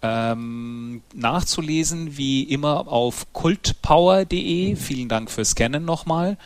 [0.04, 4.74] Ähm, nachzulesen wie immer auf kultpower.de.
[4.74, 6.36] Vielen Dank fürs Scannen nochmal.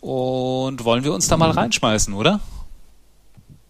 [0.00, 2.40] Und wollen wir uns da mal reinschmeißen, oder?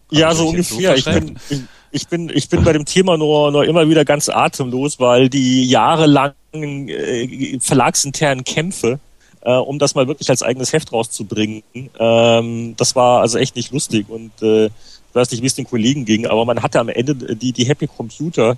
[0.09, 0.95] Ja, so ungefähr.
[0.95, 4.29] ich, bin, ich, ich, bin, ich bin bei dem Thema nur, nur immer wieder ganz
[4.29, 8.99] atemlos, weil die jahrelangen äh, verlagsinternen Kämpfe,
[9.41, 11.63] äh, um das mal wirklich als eigenes Heft rauszubringen,
[11.99, 14.07] ähm, das war also echt nicht lustig.
[14.09, 17.15] Und äh, ich weiß nicht, wie es den Kollegen ging, aber man hatte am Ende
[17.35, 18.57] die, die Happy Computer,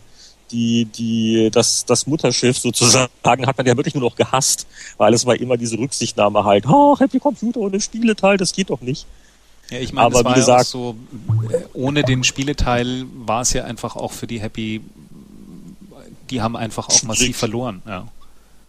[0.52, 4.68] die, die, das, das Mutterschiff sozusagen, hat man ja wirklich nur noch gehasst,
[4.98, 8.70] weil es war immer diese Rücksichtnahme halt, oh, Happy Computer und ein Spieleteil, das geht
[8.70, 9.06] doch nicht.
[9.72, 10.96] Ja, ich meine, Aber es war wie ja auch gesagt- so,
[11.52, 14.82] äh, ohne den Spieleteil war es ja einfach auch für die Happy,
[16.30, 17.36] die haben einfach auch massiv Schwierig.
[17.36, 17.82] verloren.
[17.88, 18.08] Ja.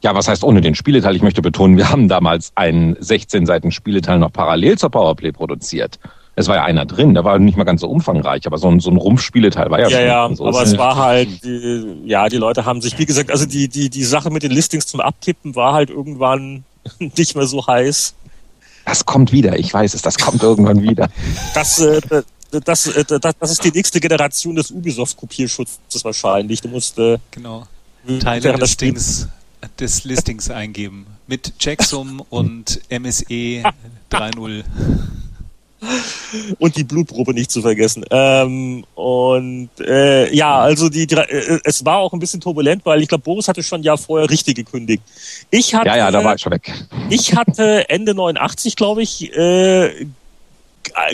[0.03, 1.17] Ja, was heißt ohne den Spieleteil?
[1.17, 5.99] Ich möchte betonen, wir haben damals einen 16 Seiten Spieleteil noch parallel zur Powerplay produziert.
[6.39, 8.79] Es war ja einer drin, der war nicht mal ganz so umfangreich, aber so ein,
[8.79, 10.07] so ein Rumpfspieleteil war ja, Ja, schon.
[10.07, 13.47] ja, so aber es war halt, die, ja, die Leute haben sich, wie gesagt, also
[13.47, 16.65] die, die, die Sache mit den Listings zum Abtippen war halt irgendwann
[16.99, 18.15] nicht mehr so heiß.
[18.85, 21.09] Das kommt wieder, ich weiß es, das kommt irgendwann wieder.
[21.55, 22.01] Das, äh,
[22.51, 26.61] das, äh, das, das ist die nächste Generation des Ubisoft-Kopierschutzes wahrscheinlich.
[26.61, 27.67] Du musst äh, Genau.
[28.21, 29.29] Teile das des, Dings,
[29.81, 31.07] des Listings eingeben.
[31.27, 33.25] Mit Checksum und MSE
[34.13, 34.63] 3.0.
[36.59, 38.05] und die Blutprobe nicht zu vergessen.
[38.11, 43.03] Ähm, und äh, ja, also die, die äh, es war auch ein bisschen turbulent, weil
[43.03, 45.03] ich glaube, Boris hatte schon ein Jahr vorher richtig gekündigt.
[45.51, 46.73] Ich hatte, Ja, ja, da war ich schon weg.
[47.11, 50.07] ich hatte Ende 89, glaube ich, äh,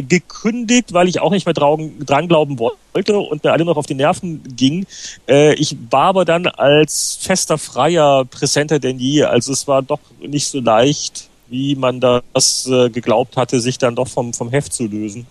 [0.07, 3.87] gekündigt, weil ich auch nicht mehr dran, dran glauben wollte und mir alle noch auf
[3.87, 4.87] die Nerven ging.
[5.29, 9.25] Äh, ich war aber dann als fester Freier präsenter denn je.
[9.25, 13.95] Also es war doch nicht so leicht, wie man das äh, geglaubt hatte, sich dann
[13.95, 15.27] doch vom, vom Heft zu lösen.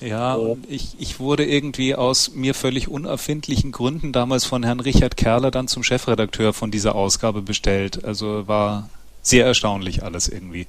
[0.00, 5.16] Ja, und ich, ich wurde irgendwie aus mir völlig unerfindlichen Gründen damals von Herrn Richard
[5.16, 8.04] Kerler dann zum Chefredakteur von dieser Ausgabe bestellt.
[8.04, 8.90] Also war
[9.22, 10.66] sehr erstaunlich alles irgendwie.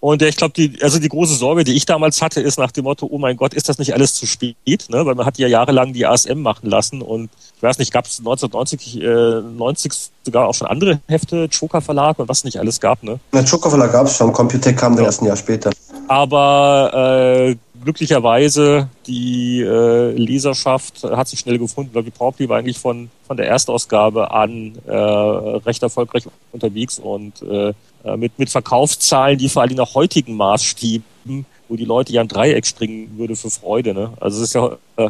[0.00, 2.84] Und ich glaube, die, also die große Sorge, die ich damals hatte, ist nach dem
[2.84, 4.56] Motto, oh mein Gott, ist das nicht alles zu spät?
[4.88, 5.04] Ne?
[5.04, 8.18] Weil man hat ja jahrelang die ASM machen lassen und ich weiß nicht, gab es
[8.20, 9.92] 1990 äh, 90
[10.24, 13.20] sogar auch schon andere Hefte, Joker Verlag und was nicht alles gab, ne?
[13.34, 15.04] Der Joker Verlag gab es schon, Computec kam ja.
[15.04, 15.70] erst ein Jahr später.
[16.08, 22.78] Aber äh, glücklicherweise die äh, Leserschaft hat sich schnell gefunden, weil die Powerplay war eigentlich
[22.78, 27.72] von, von der Erstausgabe an äh, recht erfolgreich unterwegs und äh,
[28.16, 32.66] mit, mit Verkaufszahlen, die vor allem nach heutigen Maßstäben, wo die Leute ja ein Dreieck
[32.66, 33.94] springen würde für Freude.
[33.94, 34.12] Ne?
[34.20, 35.08] Also es ist ja äh,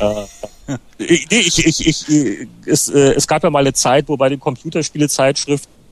[0.00, 4.28] äh, ich, ich, ich, ich, es, äh, es gab ja mal eine Zeit, wo bei
[4.28, 5.83] den Computerspielezeitschriften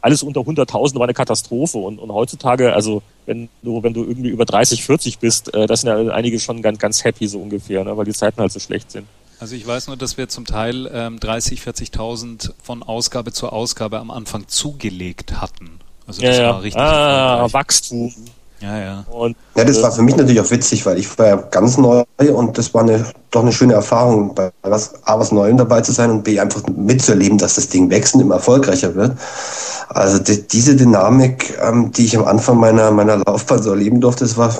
[0.00, 1.78] alles unter 100.000 war eine Katastrophe.
[1.78, 5.82] Und, und heutzutage, also wenn du, wenn du irgendwie über 30, 40 bist, äh, das
[5.82, 8.60] sind ja einige schon ganz, ganz happy so ungefähr, ne, weil die Zeiten halt so
[8.60, 9.06] schlecht sind.
[9.38, 13.98] Also ich weiß nur, dass wir zum Teil ähm, 30, 40.000 von Ausgabe zu Ausgabe
[13.98, 15.80] am Anfang zugelegt hatten.
[16.06, 16.82] Also das ja, war richtig.
[16.82, 18.12] Ah, Wachstum.
[18.60, 19.04] Ja, ja.
[19.10, 22.04] Und, ja, das war für mich natürlich auch witzig, weil ich war ja ganz neu
[22.34, 25.92] und das war eine, doch eine schöne Erfahrung, bei was, A, was Neuem dabei zu
[25.92, 29.16] sein und B, einfach mitzuerleben, dass das Ding wächst und immer erfolgreicher wird.
[29.88, 34.24] Also die, diese Dynamik, ähm, die ich am Anfang meiner, meiner Laufbahn so erleben durfte,
[34.24, 34.54] das war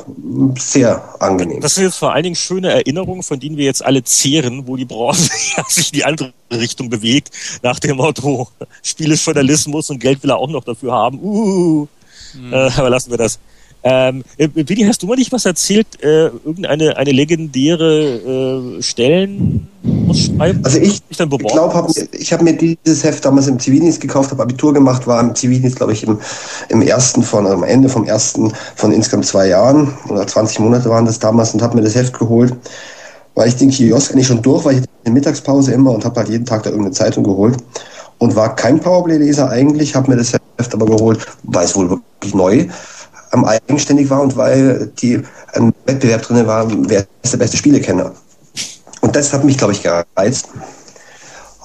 [0.59, 1.61] sehr angenehm.
[1.61, 4.76] Das sind jetzt vor allen Dingen schöne Erinnerungen, von denen wir jetzt alle zehren, wo
[4.76, 5.30] die Branche
[5.68, 7.30] sich in die andere Richtung bewegt,
[7.62, 8.48] nach dem Motto,
[8.82, 11.20] Spiele Journalismus und Geld will er auch noch dafür haben.
[11.22, 11.86] Uh,
[12.34, 12.53] mhm.
[12.53, 13.38] äh, aber lassen wir das.
[13.83, 15.87] Ähm, Willi, hast du mal nicht was erzählt?
[16.03, 20.64] Äh, irgendeine eine legendäre äh, Stellenausschreibung?
[20.64, 24.43] Also ich, ich glaube, hab, ich habe mir dieses Heft damals im Zivildienst gekauft, habe
[24.43, 26.18] Abitur gemacht, war im Zivildienst, glaube ich, im,
[26.68, 31.07] im ersten von, am Ende vom ersten von insgesamt zwei Jahren oder 20 Monate waren
[31.07, 32.55] das damals und habe mir das Heft geholt.
[33.35, 36.28] Weil ich den Kiosk eigentlich schon durch, weil ich in Mittagspause immer und habe halt
[36.28, 37.57] jeden Tag da irgendeine Zeitung geholt
[38.18, 42.35] und war kein Powerplay-Leser eigentlich, habe mir das Heft aber geholt, weil es wohl wirklich
[42.35, 42.66] neu
[43.33, 45.20] ähm, eigenständig war und weil die
[45.55, 48.12] ein Wettbewerb drin war, wer ist der beste Spielekenner.
[49.01, 50.49] Und das hat mich, glaube ich, gereizt.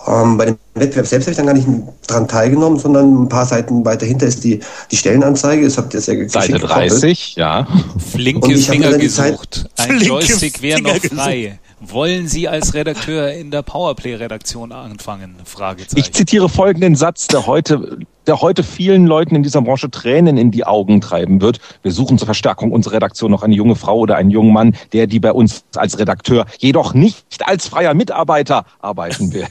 [0.07, 1.67] Ähm, bei dem Wettbewerb selbst habe ich dann gar nicht
[2.07, 4.59] daran teilgenommen, sondern ein paar Seiten weiter hinter ist die,
[4.91, 5.63] die Stellenanzeige.
[5.63, 7.67] Das habt ihr sehr geschickt Seite 30, ja.
[8.11, 9.69] Flinke Finger gesucht.
[9.77, 11.59] Ein Joystick wäre noch frei.
[11.81, 15.35] Wollen Sie als Redakteur in der Powerplay-Redaktion anfangen?
[15.43, 15.99] Fragezeichen.
[15.99, 20.51] Ich zitiere folgenden Satz, der heute, der heute vielen Leuten in dieser Branche Tränen in
[20.51, 21.59] die Augen treiben wird.
[21.83, 25.05] Wir suchen zur Verstärkung unserer Redaktion noch eine junge Frau oder einen jungen Mann, der
[25.05, 29.45] die bei uns als Redakteur, jedoch nicht als freier Mitarbeiter arbeiten will.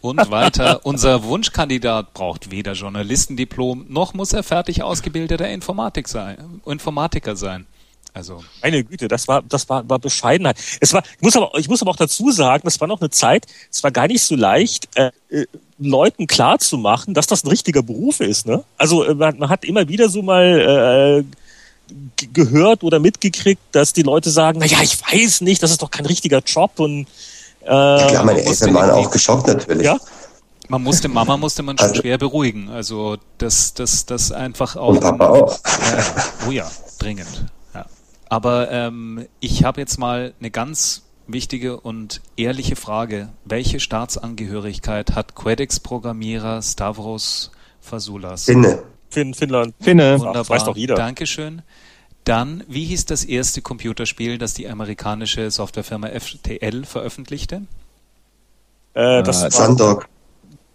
[0.00, 7.36] Und weiter, unser Wunschkandidat braucht weder Journalistendiplom, noch muss er fertig ausgebildeter Informatik sein, Informatiker
[7.36, 7.66] sein.
[8.14, 8.42] Also.
[8.62, 10.58] Meine Güte, das war, das war, war Bescheidenheit.
[10.80, 13.10] Es war, ich muss aber, ich muss aber auch dazu sagen, das war noch eine
[13.10, 15.46] Zeit, es war gar nicht so leicht, äh, äh,
[15.78, 18.64] Leuten klar zu machen, dass das ein richtiger Beruf ist, ne?
[18.76, 21.24] Also, äh, man, man hat immer wieder so mal, äh,
[22.32, 25.90] gehört oder mitgekriegt, dass die Leute sagen, na ja, ich weiß nicht, das ist doch
[25.90, 27.06] kein richtiger Job und,
[27.62, 29.84] äh, ja, klar, meine Eltern waren auch geschockt natürlich.
[29.84, 29.98] Ja?
[30.68, 32.68] Man musste, Mama musste man schon also, schwer beruhigen.
[32.68, 34.88] Also das, das, das einfach auch.
[34.88, 35.54] Und Papa auch.
[35.54, 36.02] Äh,
[36.46, 37.46] oh ja, dringend.
[38.28, 43.30] Aber ähm, ich habe jetzt mal eine ganz wichtige und ehrliche Frage.
[43.44, 47.50] Welche Staatsangehörigkeit hat Quedex-Programmierer Stavros
[47.80, 48.44] Fasoulas?
[48.44, 48.82] Finne.
[49.10, 49.74] Fin Finnland.
[49.80, 50.18] Finne.
[50.18, 50.34] Wunderbar.
[50.34, 50.94] Das weiß doch jeder.
[50.94, 51.62] Dankeschön.
[52.28, 57.62] Dann, wie hieß das erste Computerspiel, das die amerikanische Softwarefirma FTL veröffentlichte?
[58.92, 60.06] Äh, das äh, Sandog.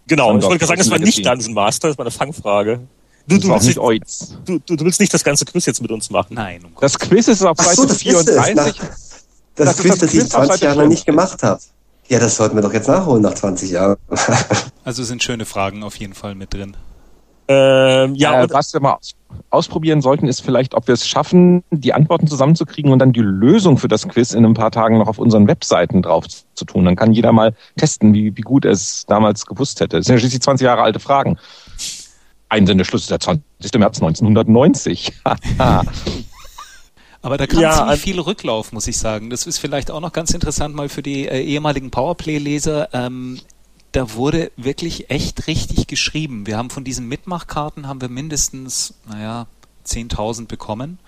[0.08, 0.42] Genau, Sandog.
[0.42, 2.80] ich wollte sagen, das war nicht Dungeon Master, das war eine Fangfrage.
[3.28, 6.34] Du, du, willst nicht, du, du, willst nicht das ganze Quiz jetzt mit uns machen.
[6.34, 6.64] Nein.
[6.64, 8.56] Um das Quiz ist auf Seite so, 34.
[8.56, 9.24] Nach, das,
[9.54, 11.60] das Quiz, das ich 20 Jahre nicht gemacht habe.
[12.08, 13.96] Ja, das sollten wir doch jetzt nachholen nach 20 Jahren.
[14.84, 16.76] also sind schöne Fragen auf jeden Fall mit drin.
[17.46, 18.98] Ähm, ja, äh, was wir mal
[19.50, 23.78] ausprobieren sollten, ist vielleicht, ob wir es schaffen, die Antworten zusammenzukriegen und dann die Lösung
[23.78, 26.24] für das Quiz in ein paar Tagen noch auf unseren Webseiten drauf
[26.54, 26.84] zu tun.
[26.84, 29.98] Dann kann jeder mal testen, wie, wie gut er es damals gewusst hätte.
[29.98, 31.38] Das sind ja schließlich 20 Jahre alte Fragen.
[32.48, 33.42] Einsendeschluss ist der 20.
[33.78, 35.12] März 1990.
[37.22, 39.30] Aber da kam ja, ziemlich viel Rücklauf, muss ich sagen.
[39.30, 42.90] Das ist vielleicht auch noch ganz interessant mal für die äh, ehemaligen Powerplay-Leser.
[42.92, 43.40] Ähm,
[43.94, 46.46] da wurde wirklich echt richtig geschrieben.
[46.48, 49.46] Wir haben von diesen Mitmachkarten haben wir mindestens, naja,
[49.86, 50.98] 10.000 bekommen.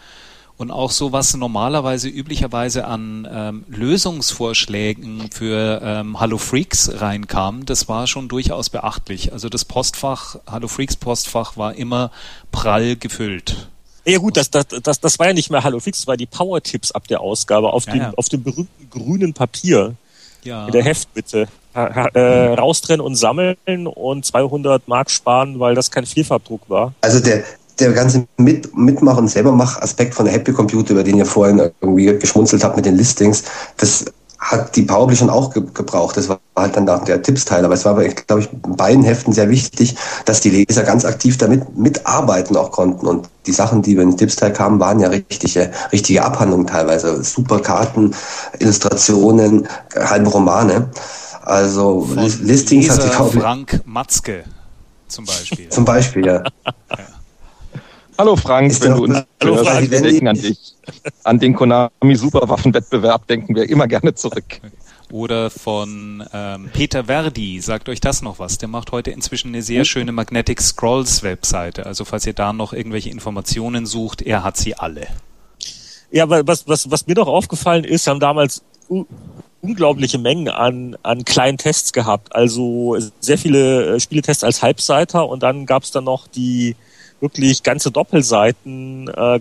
[0.56, 7.88] Und auch so, was normalerweise üblicherweise an ähm, Lösungsvorschlägen für ähm, Hallo Freaks reinkam, das
[7.88, 9.32] war schon durchaus beachtlich.
[9.32, 12.10] Also das Postfach, Hallo Freaks Postfach war immer
[12.52, 13.68] prall gefüllt.
[14.06, 16.26] Ja gut, das, das, das, das war ja nicht mehr Hallo Freaks, das war die
[16.26, 18.12] Power-Tipps ab der Ausgabe auf, ja, dem, ja.
[18.16, 19.96] auf dem berühmten grünen Papier.
[20.44, 20.66] Ja.
[20.66, 21.48] In der Heftbitte.
[21.76, 26.94] Äh, raustrennen und sammeln und 200 Mark sparen, weil das kein Vielfarbdruck war.
[27.02, 27.42] Also der,
[27.78, 32.18] der ganze Mit Mitmach- und Selbermach-Aspekt von der Happy Computer, über den ihr vorhin irgendwie
[32.18, 33.44] geschmunzelt habt mit den Listings,
[33.76, 34.06] das
[34.38, 36.16] hat die Powerplay schon auch ge gebraucht.
[36.16, 37.64] Das war halt dann der Tippsteil.
[37.64, 41.38] Aber es war, glaube ich, in beiden Heften sehr wichtig, dass die Leser ganz aktiv
[41.38, 43.06] damit mitarbeiten auch konnten.
[43.06, 47.22] Und die Sachen, die über den Tippsteil kamen, waren ja richtige, richtige Abhandlungen teilweise.
[47.24, 48.14] Super Karten,
[48.58, 50.90] Illustrationen, halbe Romane.
[51.46, 54.42] Also Von Listings Leser hat sich auch Frank Matzke
[55.06, 55.68] zum Beispiel.
[55.70, 56.42] zum Beispiel, ja.
[58.18, 60.74] Hallo Frank, Ist wenn du uns Hallo hörst, Frank, wir denken an dich.
[61.22, 64.60] An den Konami Superwaffenwettbewerb denken wir immer gerne zurück.
[65.12, 68.58] Oder von ähm, Peter Verdi, sagt euch das noch was?
[68.58, 71.86] Der macht heute inzwischen eine sehr schöne Magnetic Scrolls Webseite.
[71.86, 75.06] Also falls ihr da noch irgendwelche Informationen sucht, er hat sie alle.
[76.10, 79.04] Ja, aber was, was, was mir doch aufgefallen ist, haben damals u-
[79.66, 82.34] unglaubliche Mengen an, an kleinen Tests gehabt.
[82.34, 86.76] Also sehr viele äh, Spieletests als Halbseiter und dann gab's dann noch die
[87.20, 89.40] wirklich ganze Doppelseiten äh,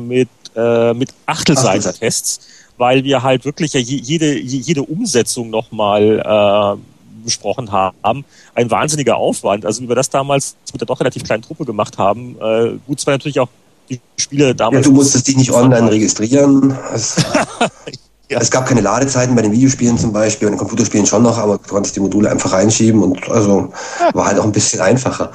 [0.00, 2.40] mit, äh, mit Achtelseitentests,
[2.78, 8.24] weil wir halt wirklich ja je, jede, je- jede Umsetzung nochmal äh, besprochen haben.
[8.54, 9.66] Ein wahnsinniger Aufwand.
[9.66, 12.36] Also wie wir das damals mit der doch relativ kleinen Truppe gemacht haben.
[12.40, 13.48] Äh, gut, zwar natürlich auch
[13.90, 14.86] die Spiele Ja, damals.
[14.86, 16.76] du musstest dich nicht online registrieren.
[18.30, 18.40] Es, Ja.
[18.40, 21.58] es gab keine Ladezeiten bei den Videospielen zum Beispiel, bei den Computerspielen schon noch, aber
[21.58, 23.72] du konntest die Module einfach reinschieben und also
[24.12, 25.32] war halt auch ein bisschen einfacher.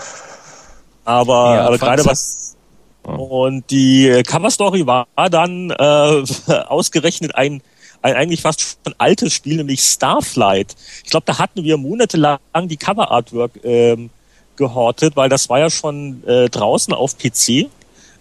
[1.03, 2.55] Aber, Ja, aber gerade was.
[3.03, 6.23] Und die Coverstory war dann äh,
[6.67, 7.61] ausgerechnet ein,
[8.01, 10.75] ein eigentlich fast schon altes Spiel, nämlich Starflight.
[11.03, 14.09] Ich glaube, da hatten wir monatelang die Cover-Artwork ähm,
[14.55, 17.69] gehortet, weil das war ja schon äh, draußen auf PC.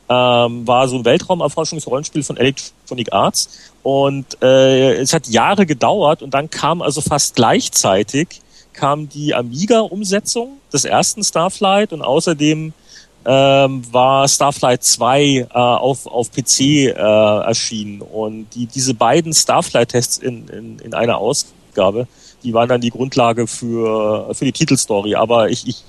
[0.06, 3.48] Ähm, war so ein Weltraumerforschungsrollenspiel von Electronic Arts.
[3.84, 8.40] Und äh, es hat Jahre gedauert und dann kam also fast gleichzeitig
[8.72, 12.72] kam die Amiga-Umsetzung des ersten Starflight und außerdem
[13.26, 18.00] ähm, war Starflight 2 äh, auf, auf PC äh, erschienen.
[18.00, 22.08] Und die, diese beiden Starflight-Tests in, in, in einer Ausgabe,
[22.44, 25.14] die waren dann die Grundlage für, für die Titelstory.
[25.14, 25.84] Aber ich, ich,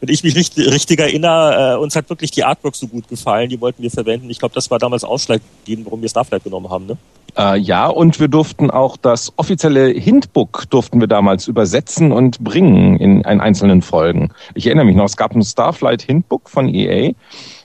[0.00, 3.48] wenn ich mich richtig, richtig erinnere, äh, uns hat wirklich die Artwork so gut gefallen,
[3.48, 4.28] die wollten wir verwenden.
[4.28, 6.86] Ich glaube, das war damals ausschlaggebend, warum wir Starflight genommen haben.
[6.86, 6.96] Ne?
[7.36, 12.96] Äh, ja, und wir durften auch das offizielle Hintbook durften wir damals übersetzen und bringen
[12.96, 14.30] in, in einzelnen Folgen.
[14.54, 17.12] Ich erinnere mich noch, es gab ein Starflight Hintbook von EA,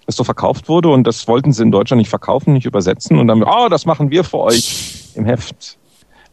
[0.05, 3.27] das so verkauft wurde und das wollten sie in Deutschland nicht verkaufen, nicht übersetzen und
[3.27, 5.77] dann, oh, das machen wir für euch im Heft.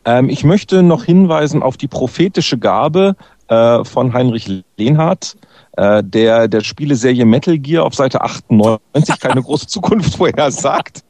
[0.06, 3.16] Ähm, ich möchte noch hinweisen auf die prophetische Gabe
[3.48, 5.36] äh, von Heinrich Lehnhardt,
[5.76, 11.02] äh, der der Spieleserie Metal Gear auf Seite 98 keine große Zukunft vorher sagt.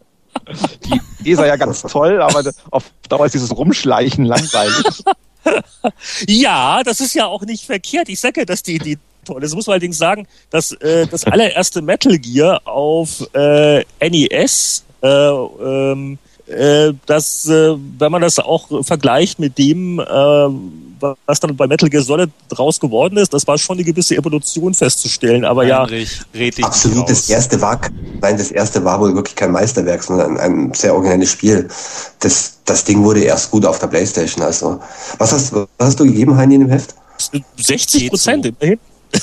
[0.84, 5.02] Die Idee sei ja ganz toll, aber auf Dauer ist dieses Rumschleichen langweilig.
[6.26, 8.08] Ja, das ist ja auch nicht verkehrt.
[8.08, 9.54] Ich sage ja, dass die Idee toll ist.
[9.54, 16.18] muss man allerdings sagen, dass äh, das allererste Metal Gear auf äh, NES, äh, ähm,
[16.46, 20.04] äh, das, äh, wenn man das auch vergleicht mit dem, äh,
[21.26, 24.72] was dann bei Metal Gear Solid draus geworden ist, das war schon eine gewisse Evolution
[24.72, 25.44] festzustellen.
[25.44, 27.30] Aber ja, Heinrich, red dich Absolut, nicht das raus.
[27.30, 27.80] erste war,
[28.20, 31.68] nein, das erste war wohl wirklich kein Meisterwerk, sondern ein, ein sehr originelles Spiel.
[32.20, 34.44] Das, das Ding wurde erst gut auf der Playstation.
[34.44, 34.80] Also,
[35.18, 36.94] was hast, was hast du gegeben, Heini, in dem Heft?
[37.56, 38.78] 60 Prozent immerhin.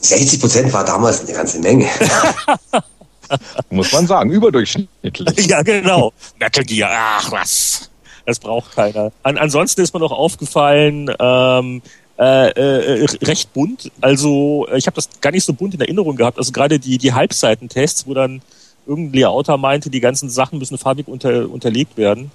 [0.00, 1.86] 60 Prozent war damals eine ganze Menge.
[3.70, 5.46] Muss man sagen, überdurchschnittlich.
[5.46, 6.12] Ja, genau.
[6.38, 7.90] Metal Gear, ach was.
[8.26, 9.12] Das braucht keiner.
[9.22, 11.82] An, ansonsten ist mir noch aufgefallen, ähm,
[12.18, 13.90] äh, äh, recht bunt.
[14.00, 16.36] Also ich habe das gar nicht so bunt in Erinnerung gehabt.
[16.36, 18.42] Also gerade die, die Halbseitentests, wo dann
[18.86, 22.30] irgendein Layouter meinte, die ganzen Sachen müssen farbig unter, unterlegt werden.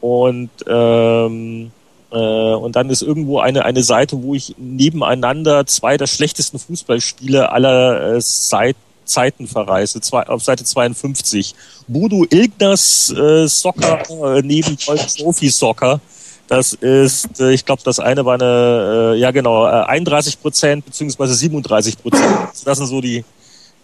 [0.00, 1.70] Und ähm,
[2.14, 7.50] äh, und dann ist irgendwo eine, eine Seite, wo ich nebeneinander zwei der schlechtesten Fußballspiele
[7.50, 11.54] aller äh, Seit Zeiten verreise, zwei, auf Seite 52.
[11.86, 14.02] Bodo Ilgners äh, Soccer
[14.36, 16.00] äh, neben Trophy Soccer.
[16.46, 20.84] Das ist, äh, ich glaube, das eine war eine, äh, ja genau, äh, 31 Prozent
[20.84, 22.48] beziehungsweise 37 Prozent.
[22.64, 23.24] Das sind so die,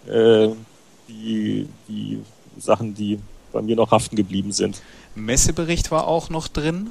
[0.06, 0.48] äh,
[1.08, 2.20] die, die
[2.58, 3.18] Sachen, die
[3.52, 4.80] bei mir noch haften geblieben sind.
[5.14, 6.90] Messebericht war auch noch drin.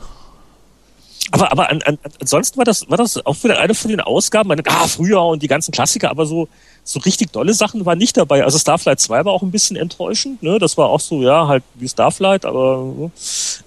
[1.32, 4.50] Aber, aber an, an, ansonsten war das, war das auch wieder eine von den Ausgaben,
[4.50, 6.48] meine, ah, früher und die ganzen Klassiker, aber so,
[6.84, 8.44] so richtig dolle Sachen waren nicht dabei.
[8.44, 10.58] Also Starflight 2 war auch ein bisschen enttäuschend, ne?
[10.58, 13.12] Das war auch so, ja, halt wie Starflight, aber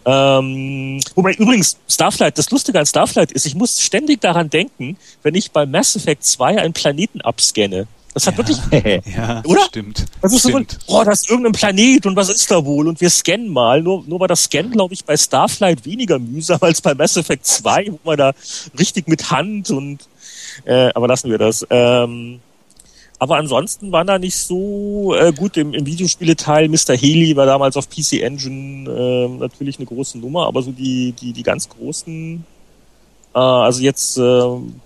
[0.05, 5.35] ähm, wobei übrigens Starflight, das Lustige an Starflight ist, ich muss ständig daran denken, wenn
[5.35, 7.87] ich bei Mass Effect 2 einen Planeten abscanne.
[8.15, 8.59] Das hat wirklich
[9.17, 9.63] Ja, Oder?
[9.65, 10.05] stimmt.
[10.21, 10.79] das ist so, stimmt.
[10.87, 12.87] oh, das ist irgendein Planet und was ist da wohl?
[12.89, 13.81] Und wir scannen mal.
[13.83, 17.47] Nur, nur war das Scannen, glaube ich, bei Starflight weniger mühsam als bei Mass Effect
[17.47, 18.33] 2, wo man da
[18.79, 20.01] richtig mit Hand und,
[20.65, 21.67] äh, aber lassen wir das.
[21.71, 22.41] Ähm,
[23.19, 26.69] Aber ansonsten waren da nicht so äh, gut im, im Videospieleteil.
[26.69, 26.97] Mr.
[26.97, 31.33] Haley war damals auf PC Engine äh, natürlich eine große Nummer, aber so die, die,
[31.33, 32.45] die ganz großen,
[33.35, 34.43] äh, also jetzt äh,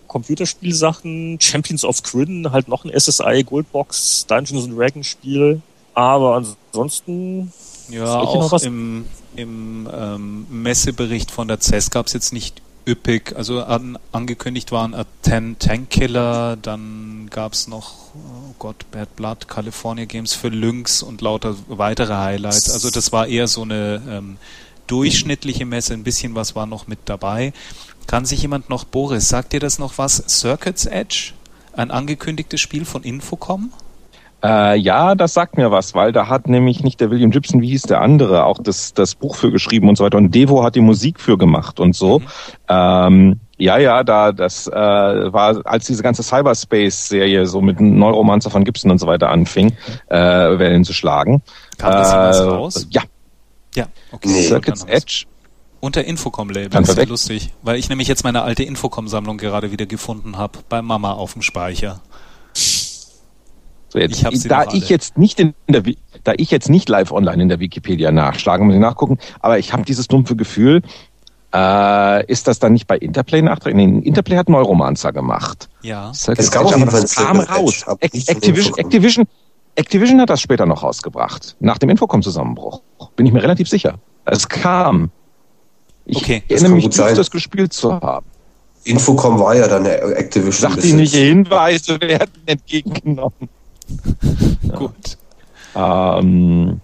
[0.09, 5.61] Computerspielsachen, Champions of Grin, halt noch ein SSI Goldbox, Dungeons and Dragons Spiel.
[5.95, 7.53] Aber ansonsten.
[7.89, 13.35] Ja, auch im, im ähm, Messebericht von der CES gab es jetzt nicht üppig.
[13.37, 19.15] Also an, angekündigt waren A 10 Tank Killer, dann gab es noch, oh Gott, Bad
[19.17, 22.71] Blood, California Games für Lynx und lauter weitere Highlights.
[22.71, 24.39] Also das war eher so eine ähm,
[24.87, 27.53] durchschnittliche Messe, ein bisschen was war noch mit dabei.
[28.07, 30.23] Kann sich jemand noch, Boris, sagt dir das noch was?
[30.29, 31.33] Circuits Edge?
[31.75, 33.73] Ein angekündigtes Spiel von Infocom?
[34.45, 37.69] Äh, ja, das sagt mir was, weil da hat nämlich nicht der William Gibson, wie
[37.69, 40.19] hieß der andere, auch das, das Buch für geschrieben und so weiter.
[40.19, 42.21] Und Devo hat die Musik für gemacht und so.
[42.21, 42.25] Mhm.
[42.69, 48.65] Ähm, ja, ja, da das äh, war, als diese ganze Cyberspace-Serie so mit Neuromancer von
[48.65, 49.73] Gibson und so weiter anfing,
[50.09, 51.43] äh, Wellen zu schlagen.
[51.79, 52.87] Kam das äh, raus?
[52.91, 53.03] Ja.
[53.75, 54.43] Ja, okay.
[54.43, 55.25] Circuits Edge.
[55.81, 56.71] Unter Infocom-Label.
[56.71, 60.59] Das ist ja lustig, weil ich nämlich jetzt meine alte Infocom-Sammlung gerade wieder gefunden habe,
[60.69, 62.01] bei Mama auf dem Speicher.
[63.89, 65.83] So jetzt, ich da ich jetzt nicht in der,
[66.25, 69.73] da ich jetzt nicht live online in der Wikipedia nachschlagen, muss ich nachgucken, aber ich
[69.73, 70.83] habe dieses dumpfe Gefühl,
[71.55, 73.87] äh, ist das dann nicht bei Interplay nachträglich?
[73.87, 75.69] Nee, Interplay hat Neuromancer gemacht.
[75.83, 76.11] Ja.
[76.11, 77.85] es kam, aber das kam raus.
[78.01, 79.25] Activision, Activision,
[79.77, 82.83] Activision hat das später noch rausgebracht, nach dem Infocom-Zusammenbruch.
[83.15, 83.99] Bin ich mir relativ sicher.
[84.25, 85.11] Es kam.
[86.07, 86.43] Ich okay.
[86.49, 88.27] erinnere mich nicht, das gespielt zu haben.
[88.85, 90.73] Infocom war ja dann Activision.
[90.73, 93.49] Sachdienliche Hinweise werden entgegengenommen.
[94.75, 95.19] Gut.
[95.75, 96.81] Ähm,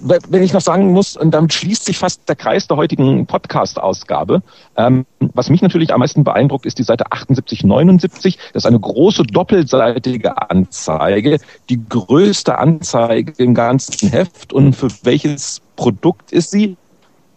[0.00, 4.42] wenn ich noch sagen muss, und damit schließt sich fast der Kreis der heutigen Podcast-Ausgabe.
[4.76, 8.38] Ähm, was mich natürlich am meisten beeindruckt, ist die Seite 7879.
[8.52, 11.38] Das ist eine große doppelseitige Anzeige,
[11.68, 14.52] die größte Anzeige im ganzen Heft.
[14.52, 16.76] Und für welches Produkt ist sie?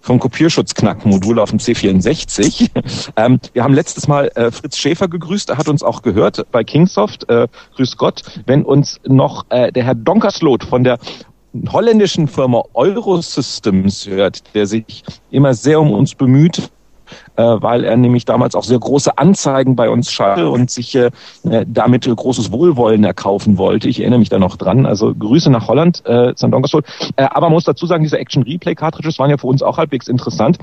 [0.08, 2.70] Vom Kopierschutzknackmodul auf dem C64.
[3.18, 6.64] ähm, wir haben letztes Mal äh, Fritz Schäfer gegrüßt, er hat uns auch gehört bei
[6.64, 7.30] Kingsoft.
[7.30, 8.24] Äh, grüß Gott.
[8.46, 10.98] Wenn uns noch äh, der Herr Donkersloot von der
[11.70, 16.70] holländischen Firma Eurosystems hört, der sich immer sehr um uns bemüht,
[17.44, 21.12] weil er nämlich damals auch sehr große Anzeigen bei uns schallte und sich äh,
[21.68, 23.88] damit großes Wohlwollen erkaufen wollte.
[23.88, 24.86] Ich erinnere mich da noch dran.
[24.86, 26.46] Also Grüße nach Holland, äh, St.
[27.16, 29.78] Äh, aber man muss dazu sagen, diese Action Replay Cartridges waren ja für uns auch
[29.78, 30.58] halbwegs interessant.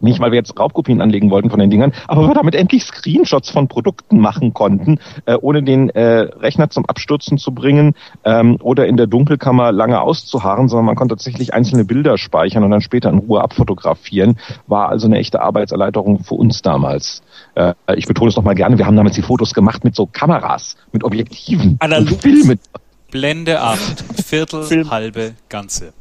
[0.00, 3.50] Nicht, weil wir jetzt Raubkopien anlegen wollten von den Dingern, aber wir damit endlich Screenshots
[3.50, 8.86] von Produkten machen konnten, äh, ohne den äh, Rechner zum Abstürzen zu bringen ähm, oder
[8.86, 13.10] in der Dunkelkammer lange auszuharren, sondern man konnte tatsächlich einzelne Bilder speichern und dann später
[13.10, 14.38] in Ruhe abfotografieren.
[14.66, 17.22] War also eine echte Arbeitserleichterung für uns damals.
[17.54, 20.76] Äh, ich betone es nochmal gerne, wir haben damals die Fotos gemacht mit so Kameras,
[20.92, 22.20] mit Objektiven, Analog.
[22.20, 22.58] Filmen.
[23.10, 24.90] Blende 8, Viertel, Film.
[24.90, 25.92] halbe, ganze.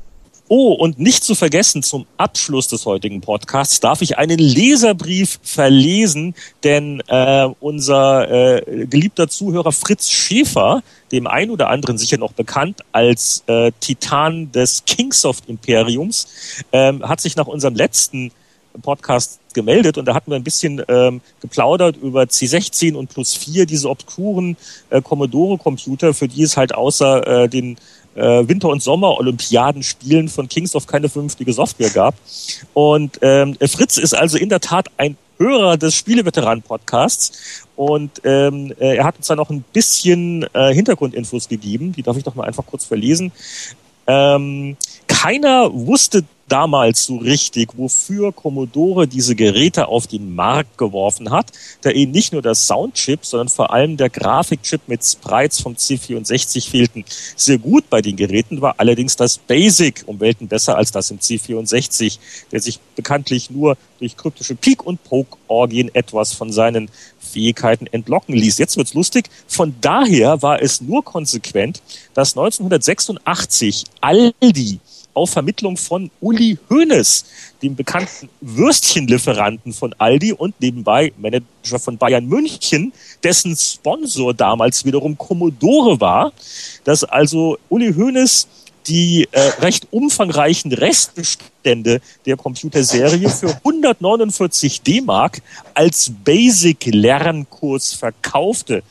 [0.51, 6.33] Oh, und nicht zu vergessen, zum Abschluss des heutigen Podcasts darf ich einen Leserbrief verlesen,
[6.63, 10.81] denn äh, unser äh, geliebter Zuhörer Fritz Schäfer,
[11.11, 16.27] dem ein oder anderen sicher noch bekannt als äh, Titan des Kingsoft Imperiums,
[16.71, 18.31] ähm, hat sich nach unserem letzten
[18.81, 23.65] Podcast gemeldet und da hatten wir ein bisschen ähm, geplaudert über C16 und plus 4,
[23.65, 24.57] diese obskuren
[24.89, 27.77] äh, Commodore-Computer, für die es halt außer äh, den
[28.15, 32.15] äh, Winter- und Sommer-Olympiadenspielen von Kings of keine vernünftige Software gab.
[32.73, 38.97] Und ähm, Fritz ist also in der Tat ein Hörer des Spieleveteranen-Podcasts und ähm, äh,
[38.97, 42.43] er hat uns da noch ein bisschen äh, Hintergrundinfos gegeben, die darf ich doch mal
[42.45, 43.31] einfach kurz verlesen.
[44.05, 44.75] Ähm,
[45.07, 51.91] keiner wusste damals so richtig, wofür Commodore diese Geräte auf den Markt geworfen hat, da
[51.91, 57.05] eben nicht nur der Soundchip, sondern vor allem der Grafikchip mit Sprites vom C64 fehlten.
[57.35, 61.19] Sehr gut bei den Geräten war allerdings das Basic um Welten besser als das im
[61.19, 62.17] C64,
[62.51, 66.89] der sich bekanntlich nur durch kryptische Peak- und Poke-Orgien etwas von seinen
[67.19, 68.57] Fähigkeiten entlocken ließ.
[68.57, 69.29] Jetzt wird's lustig.
[69.47, 71.81] Von daher war es nur konsequent,
[72.13, 74.79] dass 1986 Aldi
[75.13, 77.25] auf Vermittlung von Uli Hoeneß,
[77.61, 82.93] dem bekannten Würstchenlieferanten von Aldi und nebenbei Manager von Bayern München,
[83.23, 86.31] dessen Sponsor damals wiederum Commodore war,
[86.83, 88.47] dass also Uli Hoeneß
[88.87, 95.41] die äh, recht umfangreichen Restbestände der Computerserie für 149 D-Mark
[95.73, 98.83] als Basic-Lernkurs verkaufte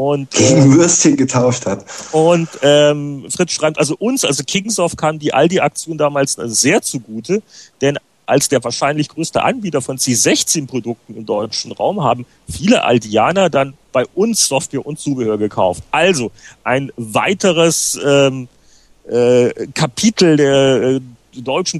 [0.00, 1.84] und gegen Würstchen getauscht hat.
[2.12, 7.42] Und ähm, Fritz schreibt, also uns, also Kingsoft kam die Aldi-Aktion damals sehr zugute,
[7.82, 13.74] denn als der wahrscheinlich größte Anbieter von C16-Produkten im deutschen Raum haben viele Aldianer dann
[13.92, 15.82] bei uns Software und Zubehör gekauft.
[15.90, 16.30] Also
[16.64, 18.48] ein weiteres ähm,
[19.06, 21.00] äh, Kapitel der äh,
[21.34, 21.78] deutschen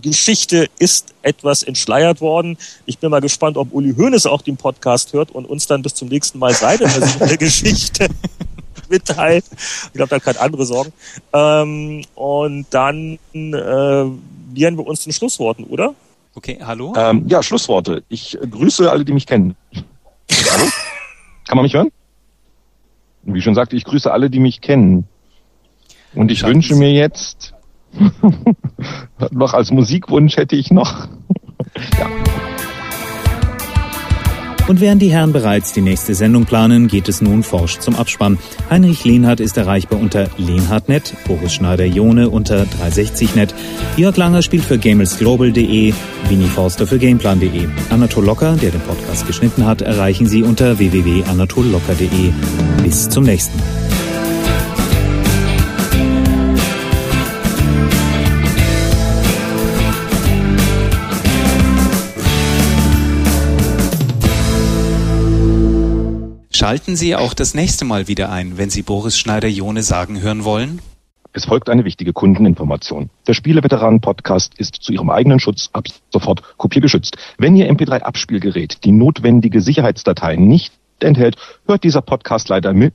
[0.00, 2.56] Computergeschichte ist etwas entschleiert worden.
[2.86, 5.94] Ich bin mal gespannt, ob Uli Hoeneß auch den Podcast hört und uns dann bis
[5.94, 8.08] zum nächsten Mal seine Version der Geschichte
[8.88, 9.44] mitteilt.
[9.52, 10.92] Ich glaube, da hat keine andere Sorgen.
[11.32, 14.04] Ähm, und dann äh,
[14.54, 15.94] nähern wir uns den Schlussworten, oder?
[16.34, 16.94] Okay, hallo?
[16.96, 18.02] Ähm, ja, Schlussworte.
[18.08, 19.54] Ich grüße alle, die mich kennen.
[20.50, 20.64] hallo?
[21.46, 21.90] Kann man mich hören?
[23.22, 25.06] Wie schon sagte, ich grüße alle, die mich kennen.
[26.14, 27.52] Und ich wünsche mir jetzt
[29.30, 31.08] noch als Musikwunsch hätte ich noch.
[31.98, 32.06] ja.
[34.70, 38.38] Und während die Herren bereits die nächste Sendung planen, geht es nun forsch zum Abspann.
[38.70, 43.52] Heinrich Lehnhardt ist erreichbar unter lehnhardt.net, Boris Schneider-Jone unter 360.net,
[43.96, 45.92] Jörg Langer spielt für gamelsglobal.de,
[46.28, 47.66] Winnie Forster für gameplan.de.
[47.90, 52.32] Anatol Locker, der den Podcast geschnitten hat, erreichen Sie unter www.anatollocker.de.
[52.84, 53.99] Bis zum nächsten Mal.
[66.60, 70.82] Schalten Sie auch das nächste Mal wieder ein, wenn Sie Boris Schneider-Jone sagen hören wollen.
[71.32, 73.08] Es folgt eine wichtige Kundeninformation.
[73.26, 77.16] Der Spieleveteranen-Podcast ist zu Ihrem eigenen Schutz ab sofort kopiergeschützt.
[77.38, 81.36] Wenn Ihr MP3-Abspielgerät die notwendige Sicherheitsdatei nicht enthält,
[81.66, 82.92] hört dieser Podcast leider mit